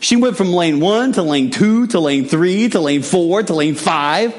She 0.00 0.16
went 0.16 0.38
from 0.38 0.52
lane 0.52 0.80
one 0.80 1.12
to 1.12 1.22
lane 1.22 1.50
two 1.50 1.86
to 1.88 2.00
lane 2.00 2.24
three 2.24 2.70
to 2.70 2.80
lane 2.80 3.02
four 3.02 3.42
to 3.42 3.54
lane 3.54 3.74
five 3.74 4.34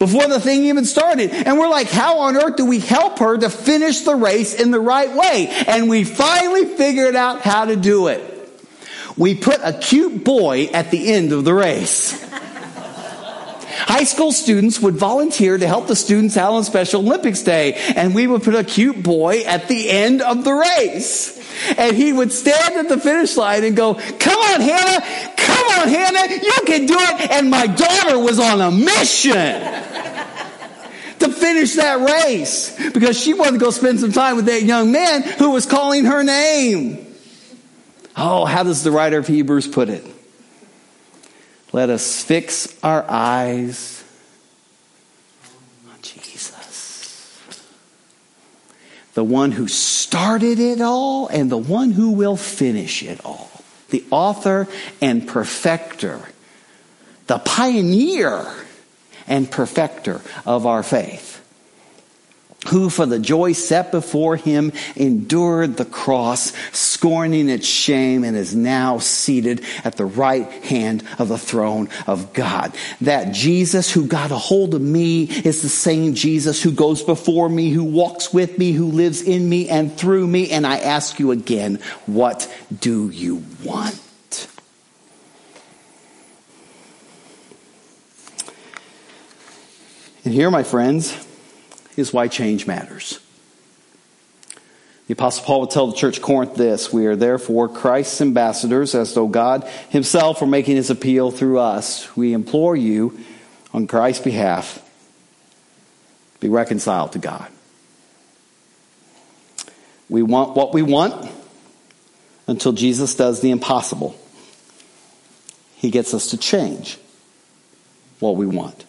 before 0.00 0.26
the 0.26 0.40
thing 0.40 0.64
even 0.64 0.84
started. 0.84 1.30
And 1.30 1.56
we're 1.56 1.70
like, 1.70 1.88
how 1.88 2.18
on 2.18 2.36
earth 2.36 2.56
do 2.56 2.66
we 2.66 2.80
help 2.80 3.20
her 3.20 3.38
to 3.38 3.48
finish 3.48 4.00
the 4.00 4.16
race 4.16 4.60
in 4.60 4.72
the 4.72 4.80
right 4.80 5.14
way? 5.14 5.46
And 5.68 5.88
we 5.88 6.02
finally 6.02 6.64
figured 6.64 7.14
out 7.14 7.42
how 7.42 7.64
to 7.66 7.76
do 7.76 8.08
it. 8.08 8.32
We 9.16 9.36
put 9.36 9.60
a 9.62 9.72
cute 9.72 10.24
boy 10.24 10.64
at 10.74 10.90
the 10.90 11.12
end 11.12 11.32
of 11.32 11.44
the 11.44 11.54
race. 11.54 12.25
High 13.86 14.02
school 14.02 14.32
students 14.32 14.80
would 14.80 14.96
volunteer 14.96 15.56
to 15.56 15.66
help 15.66 15.86
the 15.86 15.94
students 15.94 16.36
out 16.36 16.54
on 16.54 16.64
Special 16.64 17.02
Olympics 17.02 17.42
Day, 17.42 17.74
and 17.94 18.16
we 18.16 18.26
would 18.26 18.42
put 18.42 18.56
a 18.56 18.64
cute 18.64 19.00
boy 19.00 19.42
at 19.46 19.68
the 19.68 19.88
end 19.88 20.22
of 20.22 20.42
the 20.42 20.52
race. 20.52 21.36
And 21.78 21.96
he 21.96 22.12
would 22.12 22.32
stand 22.32 22.74
at 22.74 22.88
the 22.88 22.98
finish 22.98 23.36
line 23.36 23.62
and 23.62 23.76
go, 23.76 23.94
come 23.94 24.38
on, 24.38 24.60
Hannah, 24.60 25.06
come 25.36 25.66
on, 25.78 25.88
Hannah, 25.88 26.34
you 26.34 26.52
can 26.66 26.86
do 26.86 26.96
it. 26.98 27.30
And 27.30 27.48
my 27.48 27.68
daughter 27.68 28.18
was 28.18 28.40
on 28.40 28.60
a 28.60 28.72
mission 28.72 29.62
to 31.20 31.28
finish 31.28 31.76
that 31.76 32.24
race 32.24 32.76
because 32.92 33.18
she 33.18 33.34
wanted 33.34 33.52
to 33.52 33.58
go 33.58 33.70
spend 33.70 34.00
some 34.00 34.10
time 34.10 34.34
with 34.34 34.46
that 34.46 34.64
young 34.64 34.90
man 34.90 35.22
who 35.22 35.52
was 35.52 35.64
calling 35.64 36.06
her 36.06 36.24
name. 36.24 37.06
Oh, 38.16 38.46
how 38.46 38.64
does 38.64 38.82
the 38.82 38.90
writer 38.90 39.18
of 39.18 39.28
Hebrews 39.28 39.68
put 39.68 39.88
it? 39.88 40.04
Let 41.76 41.90
us 41.90 42.24
fix 42.24 42.74
our 42.82 43.04
eyes 43.06 44.02
on 45.92 46.00
Jesus. 46.00 47.38
the 49.12 49.22
one 49.22 49.52
who 49.52 49.68
started 49.68 50.58
it 50.58 50.80
all 50.80 51.28
and 51.28 51.50
the 51.50 51.58
one 51.58 51.90
who 51.90 52.12
will 52.12 52.38
finish 52.38 53.02
it 53.02 53.22
all, 53.26 53.50
the 53.90 54.02
author 54.10 54.66
and 55.02 55.28
perfecter, 55.28 56.18
the 57.26 57.40
pioneer 57.40 58.46
and 59.26 59.50
perfecter 59.50 60.22
of 60.46 60.64
our 60.64 60.82
faith 60.82 61.35
who 62.68 62.90
for 62.90 63.06
the 63.06 63.18
joy 63.18 63.52
set 63.52 63.90
before 63.90 64.36
him 64.36 64.72
endured 64.94 65.76
the 65.76 65.84
cross, 65.84 66.52
scorning 66.72 67.48
its 67.48 67.66
shame, 67.66 68.24
and 68.24 68.36
is 68.36 68.54
now 68.54 68.98
seated 68.98 69.64
at 69.84 69.96
the 69.96 70.04
right 70.04 70.50
hand 70.64 71.02
of 71.18 71.28
the 71.28 71.38
throne 71.38 71.88
of 72.06 72.32
God. 72.32 72.74
That 73.00 73.32
Jesus 73.32 73.92
who 73.92 74.06
got 74.06 74.30
a 74.30 74.36
hold 74.36 74.74
of 74.74 74.80
me 74.80 75.24
is 75.24 75.62
the 75.62 75.68
same 75.68 76.14
Jesus 76.14 76.62
who 76.62 76.72
goes 76.72 77.02
before 77.02 77.48
me, 77.48 77.70
who 77.70 77.84
walks 77.84 78.32
with 78.32 78.58
me, 78.58 78.72
who 78.72 78.86
lives 78.86 79.22
in 79.22 79.48
me 79.48 79.68
and 79.68 79.96
through 79.96 80.26
me. 80.26 80.50
And 80.50 80.66
I 80.66 80.78
ask 80.78 81.18
you 81.18 81.30
again, 81.30 81.80
what 82.06 82.52
do 82.80 83.10
you 83.10 83.42
want? 83.64 84.00
And 90.24 90.34
here, 90.34 90.50
my 90.50 90.64
friends, 90.64 91.16
is 91.96 92.12
why 92.12 92.28
change 92.28 92.66
matters. 92.66 93.20
The 95.06 95.12
Apostle 95.12 95.44
Paul 95.44 95.60
would 95.60 95.70
tell 95.70 95.86
the 95.86 95.96
church 95.96 96.20
Corinth 96.20 96.56
this 96.56 96.92
We 96.92 97.06
are 97.06 97.16
therefore 97.16 97.68
Christ's 97.68 98.20
ambassadors, 98.20 98.94
as 98.94 99.14
though 99.14 99.28
God 99.28 99.64
Himself 99.90 100.40
were 100.40 100.46
making 100.46 100.76
His 100.76 100.90
appeal 100.90 101.30
through 101.30 101.58
us. 101.58 102.14
We 102.16 102.32
implore 102.32 102.74
you, 102.74 103.18
on 103.72 103.86
Christ's 103.86 104.24
behalf, 104.24 104.82
be 106.40 106.48
reconciled 106.48 107.12
to 107.12 107.18
God. 107.18 107.50
We 110.08 110.22
want 110.22 110.56
what 110.56 110.72
we 110.72 110.82
want 110.82 111.30
until 112.46 112.72
Jesus 112.72 113.14
does 113.14 113.40
the 113.40 113.50
impossible. 113.50 114.18
He 115.76 115.90
gets 115.90 116.14
us 116.14 116.30
to 116.30 116.38
change 116.38 116.98
what 118.18 118.36
we 118.36 118.46
want. 118.46 118.85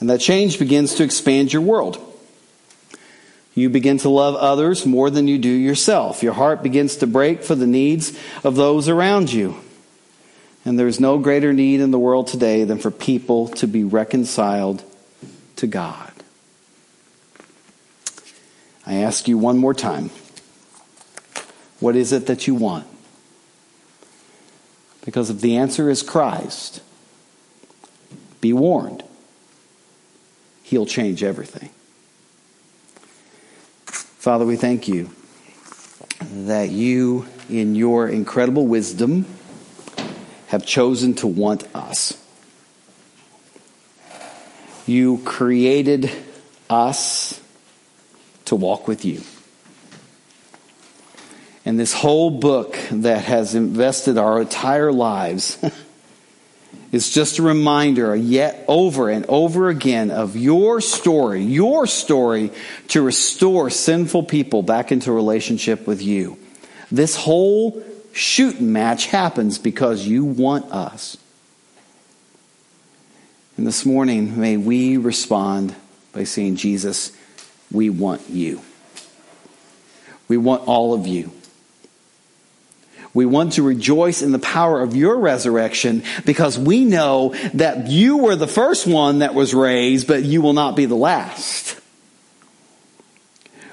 And 0.00 0.08
that 0.08 0.20
change 0.20 0.58
begins 0.58 0.94
to 0.94 1.04
expand 1.04 1.52
your 1.52 1.62
world. 1.62 1.98
You 3.54 3.68
begin 3.68 3.98
to 3.98 4.08
love 4.08 4.36
others 4.36 4.86
more 4.86 5.10
than 5.10 5.28
you 5.28 5.38
do 5.38 5.50
yourself. 5.50 6.22
Your 6.22 6.32
heart 6.32 6.62
begins 6.62 6.96
to 6.96 7.06
break 7.06 7.42
for 7.42 7.54
the 7.54 7.66
needs 7.66 8.18
of 8.42 8.56
those 8.56 8.88
around 8.88 9.32
you. 9.32 9.56
And 10.64 10.78
there's 10.78 11.00
no 11.00 11.18
greater 11.18 11.52
need 11.52 11.80
in 11.80 11.90
the 11.90 11.98
world 11.98 12.28
today 12.28 12.64
than 12.64 12.78
for 12.78 12.90
people 12.90 13.48
to 13.48 13.66
be 13.66 13.84
reconciled 13.84 14.82
to 15.56 15.66
God. 15.66 16.12
I 18.86 18.94
ask 18.94 19.28
you 19.28 19.36
one 19.36 19.58
more 19.58 19.74
time 19.74 20.10
what 21.80 21.96
is 21.96 22.12
it 22.12 22.26
that 22.26 22.46
you 22.46 22.54
want? 22.54 22.86
Because 25.04 25.30
if 25.30 25.40
the 25.40 25.56
answer 25.56 25.88
is 25.88 26.02
Christ, 26.02 26.82
be 28.40 28.52
warned. 28.52 29.02
He'll 30.70 30.86
change 30.86 31.24
everything. 31.24 31.68
Father, 33.86 34.46
we 34.46 34.54
thank 34.54 34.86
you 34.86 35.10
that 36.46 36.70
you, 36.70 37.26
in 37.48 37.74
your 37.74 38.08
incredible 38.08 38.68
wisdom, 38.68 39.26
have 40.46 40.64
chosen 40.64 41.14
to 41.14 41.26
want 41.26 41.66
us. 41.74 42.24
You 44.86 45.18
created 45.24 46.08
us 46.70 47.40
to 48.44 48.54
walk 48.54 48.86
with 48.86 49.04
you. 49.04 49.22
And 51.64 51.80
this 51.80 51.92
whole 51.92 52.30
book 52.30 52.78
that 52.92 53.24
has 53.24 53.56
invested 53.56 54.18
our 54.18 54.40
entire 54.40 54.92
lives 54.92 55.58
is 56.92 57.10
just 57.10 57.38
a 57.38 57.42
reminder 57.42 58.16
yet 58.16 58.64
over 58.66 59.08
and 59.08 59.24
over 59.28 59.68
again 59.68 60.10
of 60.10 60.36
your 60.36 60.80
story, 60.80 61.42
your 61.42 61.86
story 61.86 62.50
to 62.88 63.02
restore 63.02 63.70
sinful 63.70 64.24
people 64.24 64.62
back 64.62 64.90
into 64.90 65.12
relationship 65.12 65.86
with 65.86 66.02
you. 66.02 66.36
This 66.90 67.14
whole 67.14 67.82
shooting 68.12 68.72
match 68.72 69.06
happens 69.06 69.58
because 69.58 70.06
you 70.06 70.24
want 70.24 70.72
us. 70.72 71.16
And 73.56 73.66
this 73.66 73.86
morning, 73.86 74.40
may 74.40 74.56
we 74.56 74.96
respond 74.96 75.74
by 76.12 76.24
saying, 76.24 76.56
Jesus, 76.56 77.16
we 77.70 77.90
want 77.90 78.28
you. 78.28 78.62
We 80.28 80.38
want 80.38 80.66
all 80.66 80.94
of 80.94 81.06
you. 81.06 81.30
We 83.12 83.26
want 83.26 83.54
to 83.54 83.62
rejoice 83.62 84.22
in 84.22 84.30
the 84.30 84.38
power 84.38 84.80
of 84.80 84.94
your 84.94 85.18
resurrection 85.18 86.04
because 86.24 86.58
we 86.58 86.84
know 86.84 87.34
that 87.54 87.88
you 87.88 88.18
were 88.18 88.36
the 88.36 88.46
first 88.46 88.86
one 88.86 89.18
that 89.18 89.34
was 89.34 89.52
raised, 89.52 90.06
but 90.06 90.22
you 90.22 90.42
will 90.42 90.52
not 90.52 90.76
be 90.76 90.86
the 90.86 90.94
last. 90.94 91.80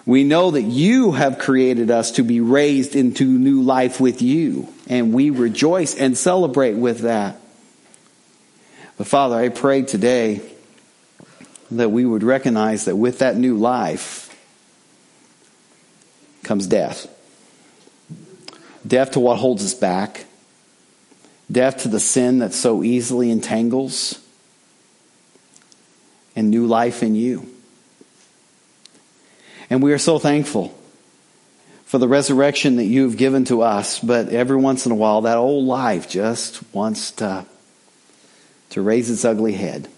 We 0.08 0.24
know 0.24 0.52
that 0.52 0.64
you 0.64 1.12
have 1.12 1.38
created 1.38 1.92
us 1.92 2.12
to 2.12 2.24
be 2.24 2.40
raised 2.40 2.96
into 2.96 3.26
new 3.26 3.62
life 3.62 4.00
with 4.00 4.22
you, 4.22 4.70
and 4.88 5.14
we 5.14 5.30
rejoice 5.30 5.96
and 5.96 6.18
celebrate 6.18 6.74
with 6.74 7.02
that. 7.02 7.40
But 8.98 9.06
Father, 9.06 9.36
I 9.36 9.50
pray 9.50 9.84
today 9.84 10.42
that 11.70 11.90
we 11.90 12.06
would 12.06 12.24
recognize 12.24 12.86
that 12.86 12.96
with 12.96 13.20
that 13.20 13.36
new 13.36 13.58
life 13.58 14.24
comes 16.44 16.66
death 16.66 17.14
deaf 18.88 19.12
to 19.12 19.20
what 19.20 19.38
holds 19.38 19.64
us 19.64 19.74
back, 19.74 20.26
deaf 21.52 21.78
to 21.84 21.88
the 21.88 22.00
sin 22.00 22.40
that 22.40 22.54
so 22.54 22.84
easily 22.84 23.30
entangles, 23.30 24.24
and 26.36 26.50
new 26.50 26.68
life 26.68 27.04
in 27.04 27.16
you. 27.16 27.50
And 29.70 29.82
we 29.84 29.92
are 29.92 29.98
so 29.98 30.20
thankful 30.20 30.78
for 31.86 31.98
the 31.98 32.08
resurrection 32.08 32.76
that 32.78 32.86
you've 32.86 33.18
given 33.18 33.46
to 33.46 33.62
us, 33.62 34.00
but 34.00 34.30
every 34.30 34.58
once 34.58 34.86
in 34.86 34.92
a 34.92 34.96
while, 34.96 35.22
that 35.22 35.38
old 35.38 35.66
life 35.66 36.10
just 36.10 36.62
wants 36.74 37.12
to, 37.12 37.46
to 38.72 38.82
raise 38.82 39.10
its 39.10 39.26
ugly 39.26 39.54
head. 39.54 39.90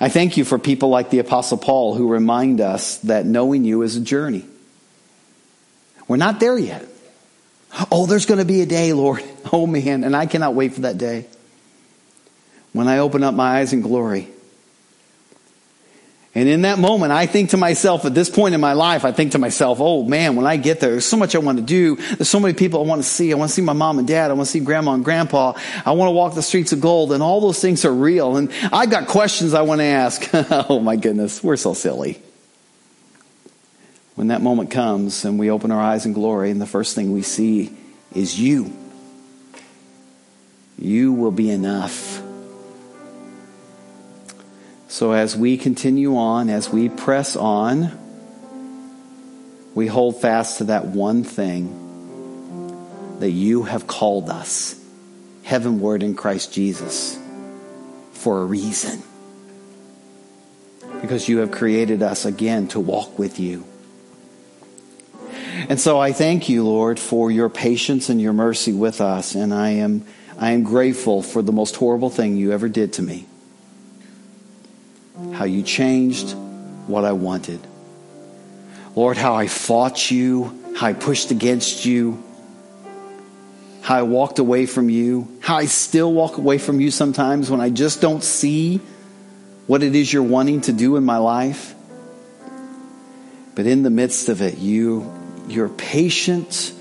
I 0.00 0.08
thank 0.08 0.36
you 0.36 0.44
for 0.44 0.58
people 0.58 0.90
like 0.90 1.10
the 1.10 1.18
Apostle 1.18 1.58
Paul 1.58 1.94
who 1.94 2.08
remind 2.08 2.60
us 2.60 2.98
that 2.98 3.26
knowing 3.26 3.64
you 3.64 3.82
is 3.82 3.96
a 3.96 4.00
journey. 4.00 4.44
We're 6.06 6.16
not 6.16 6.38
there 6.38 6.58
yet. 6.58 6.86
Oh, 7.90 8.06
there's 8.06 8.26
going 8.26 8.38
to 8.38 8.44
be 8.44 8.62
a 8.62 8.66
day, 8.66 8.92
Lord. 8.92 9.22
Oh, 9.52 9.66
man. 9.66 10.02
And 10.02 10.16
I 10.16 10.26
cannot 10.26 10.54
wait 10.54 10.74
for 10.74 10.82
that 10.82 10.98
day 10.98 11.26
when 12.72 12.88
I 12.88 12.98
open 12.98 13.22
up 13.22 13.34
my 13.34 13.58
eyes 13.58 13.72
in 13.72 13.80
glory. 13.80 14.28
And 16.34 16.50
in 16.50 16.62
that 16.62 16.78
moment, 16.78 17.12
I 17.12 17.24
think 17.24 17.50
to 17.50 17.56
myself, 17.56 18.04
at 18.04 18.14
this 18.14 18.28
point 18.28 18.54
in 18.54 18.60
my 18.60 18.74
life, 18.74 19.06
I 19.06 19.12
think 19.12 19.32
to 19.32 19.38
myself, 19.38 19.78
oh 19.80 20.04
man, 20.04 20.36
when 20.36 20.46
I 20.46 20.58
get 20.58 20.80
there, 20.80 20.90
there's 20.90 21.06
so 21.06 21.16
much 21.16 21.34
I 21.34 21.38
want 21.38 21.56
to 21.56 21.64
do. 21.64 21.96
There's 21.96 22.28
so 22.28 22.40
many 22.40 22.52
people 22.52 22.84
I 22.84 22.86
want 22.86 23.02
to 23.02 23.08
see. 23.08 23.32
I 23.32 23.36
want 23.36 23.48
to 23.48 23.54
see 23.54 23.62
my 23.62 23.72
mom 23.72 23.98
and 23.98 24.06
dad. 24.06 24.30
I 24.30 24.34
want 24.34 24.46
to 24.46 24.52
see 24.52 24.60
grandma 24.60 24.92
and 24.92 25.02
grandpa. 25.02 25.54
I 25.86 25.92
want 25.92 26.08
to 26.08 26.12
walk 26.12 26.34
the 26.34 26.42
streets 26.42 26.72
of 26.72 26.82
gold 26.82 27.12
and 27.12 27.22
all 27.22 27.40
those 27.40 27.58
things 27.58 27.86
are 27.86 27.92
real. 27.94 28.36
And 28.36 28.52
I've 28.70 28.90
got 28.90 29.08
questions 29.08 29.54
I 29.54 29.62
want 29.62 29.78
to 29.78 29.84
ask. 29.84 30.28
oh 30.68 30.78
my 30.78 30.96
goodness, 30.96 31.42
we're 31.42 31.56
so 31.56 31.72
silly 31.72 32.20
when 34.16 34.28
that 34.28 34.42
moment 34.42 34.70
comes 34.70 35.24
and 35.24 35.38
we 35.38 35.50
open 35.50 35.70
our 35.70 35.80
eyes 35.80 36.06
in 36.06 36.12
glory, 36.14 36.50
and 36.50 36.60
the 36.60 36.66
first 36.66 36.94
thing 36.94 37.12
we 37.12 37.22
see 37.22 37.76
is 38.14 38.40
you. 38.40 38.72
You 40.78 41.12
will 41.12 41.30
be 41.30 41.50
enough. 41.50 42.22
So, 44.88 45.12
as 45.12 45.36
we 45.36 45.58
continue 45.58 46.16
on, 46.16 46.48
as 46.48 46.70
we 46.70 46.88
press 46.88 47.36
on, 47.36 47.92
we 49.74 49.86
hold 49.86 50.20
fast 50.20 50.58
to 50.58 50.64
that 50.64 50.86
one 50.86 51.22
thing 51.22 51.82
that 53.18 53.30
you 53.30 53.64
have 53.64 53.86
called 53.86 54.30
us 54.30 54.80
heavenward 55.42 56.02
in 56.02 56.14
Christ 56.14 56.52
Jesus 56.52 57.18
for 58.12 58.40
a 58.40 58.44
reason. 58.44 59.02
Because 61.02 61.28
you 61.28 61.38
have 61.38 61.50
created 61.50 62.02
us 62.02 62.24
again 62.24 62.68
to 62.68 62.80
walk 62.80 63.18
with 63.18 63.38
you. 63.38 63.64
And 65.68 65.80
so 65.80 65.98
I 65.98 66.12
thank 66.12 66.48
you, 66.48 66.64
Lord, 66.64 66.98
for 66.98 67.30
your 67.30 67.48
patience 67.48 68.10
and 68.10 68.20
your 68.20 68.32
mercy 68.32 68.72
with 68.72 69.00
us. 69.00 69.34
And 69.34 69.54
I 69.54 69.70
am, 69.70 70.04
I 70.38 70.52
am 70.52 70.62
grateful 70.62 71.22
for 71.22 71.40
the 71.40 71.52
most 71.52 71.76
horrible 71.76 72.10
thing 72.10 72.36
you 72.36 72.52
ever 72.52 72.68
did 72.68 72.92
to 72.94 73.02
me. 73.02 73.26
How 75.32 75.44
you 75.44 75.62
changed 75.62 76.32
what 76.86 77.04
I 77.04 77.12
wanted. 77.12 77.60
Lord, 78.94 79.16
how 79.16 79.34
I 79.34 79.46
fought 79.46 80.10
you, 80.10 80.58
how 80.76 80.88
I 80.88 80.92
pushed 80.92 81.30
against 81.30 81.86
you, 81.86 82.22
how 83.80 83.96
I 83.96 84.02
walked 84.02 84.38
away 84.38 84.66
from 84.66 84.90
you, 84.90 85.28
how 85.40 85.56
I 85.56 85.66
still 85.66 86.12
walk 86.12 86.38
away 86.38 86.58
from 86.58 86.80
you 86.80 86.90
sometimes 86.90 87.50
when 87.50 87.60
I 87.60 87.70
just 87.70 88.00
don't 88.00 88.22
see 88.22 88.80
what 89.66 89.82
it 89.82 89.94
is 89.94 90.12
you're 90.12 90.22
wanting 90.22 90.60
to 90.62 90.72
do 90.72 90.96
in 90.96 91.04
my 91.04 91.18
life. 91.18 91.74
But 93.54 93.66
in 93.66 93.82
the 93.82 93.90
midst 93.90 94.28
of 94.28 94.42
it, 94.42 94.58
you, 94.58 95.10
your 95.48 95.68
patient, 95.68 96.72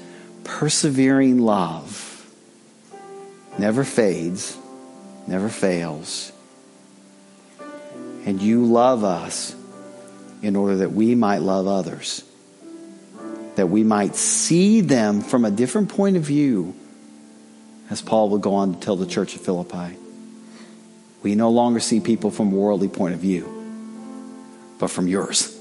persevering 0.43 1.39
love 1.39 2.05
never 3.57 3.83
fades, 3.83 4.57
never 5.27 5.49
fails. 5.49 6.31
And 8.25 8.41
you 8.41 8.65
love 8.65 9.03
us 9.03 9.55
in 10.41 10.55
order 10.55 10.77
that 10.77 10.91
we 10.91 11.15
might 11.15 11.41
love 11.41 11.67
others, 11.67 12.23
that 13.55 13.67
we 13.67 13.83
might 13.83 14.15
see 14.15 14.81
them 14.81 15.21
from 15.21 15.45
a 15.45 15.51
different 15.51 15.89
point 15.89 16.17
of 16.17 16.23
view, 16.23 16.75
as 17.89 18.01
Paul 18.01 18.29
will 18.29 18.39
go 18.39 18.55
on 18.55 18.73
to 18.73 18.79
tell 18.79 18.95
the 18.95 19.07
church 19.07 19.35
of 19.35 19.41
Philippi. 19.41 19.97
We 21.23 21.35
no 21.35 21.49
longer 21.49 21.79
see 21.79 21.99
people 21.99 22.31
from 22.31 22.51
a 22.51 22.55
worldly 22.55 22.87
point 22.87 23.13
of 23.13 23.19
view, 23.19 23.47
but 24.79 24.89
from 24.91 25.07
yours. 25.07 25.54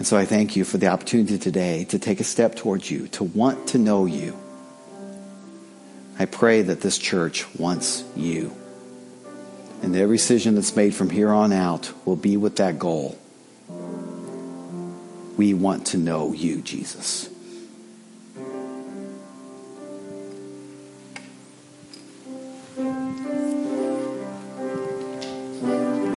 And 0.00 0.06
so 0.06 0.16
I 0.16 0.24
thank 0.24 0.56
you 0.56 0.64
for 0.64 0.78
the 0.78 0.86
opportunity 0.86 1.36
today 1.36 1.84
to 1.90 1.98
take 1.98 2.20
a 2.20 2.24
step 2.24 2.54
towards 2.54 2.90
you, 2.90 3.06
to 3.08 3.22
want 3.22 3.68
to 3.68 3.78
know 3.78 4.06
you. 4.06 4.34
I 6.18 6.24
pray 6.24 6.62
that 6.62 6.80
this 6.80 6.96
church 6.96 7.44
wants 7.56 8.02
you. 8.16 8.56
And 9.82 9.94
every 9.94 10.16
decision 10.16 10.54
that's 10.54 10.74
made 10.74 10.94
from 10.94 11.10
here 11.10 11.28
on 11.28 11.52
out 11.52 11.92
will 12.06 12.16
be 12.16 12.38
with 12.38 12.56
that 12.56 12.78
goal. 12.78 13.18
We 15.36 15.52
want 15.52 15.88
to 15.88 15.98
know 15.98 16.32
you, 16.32 16.62
Jesus. 16.62 17.28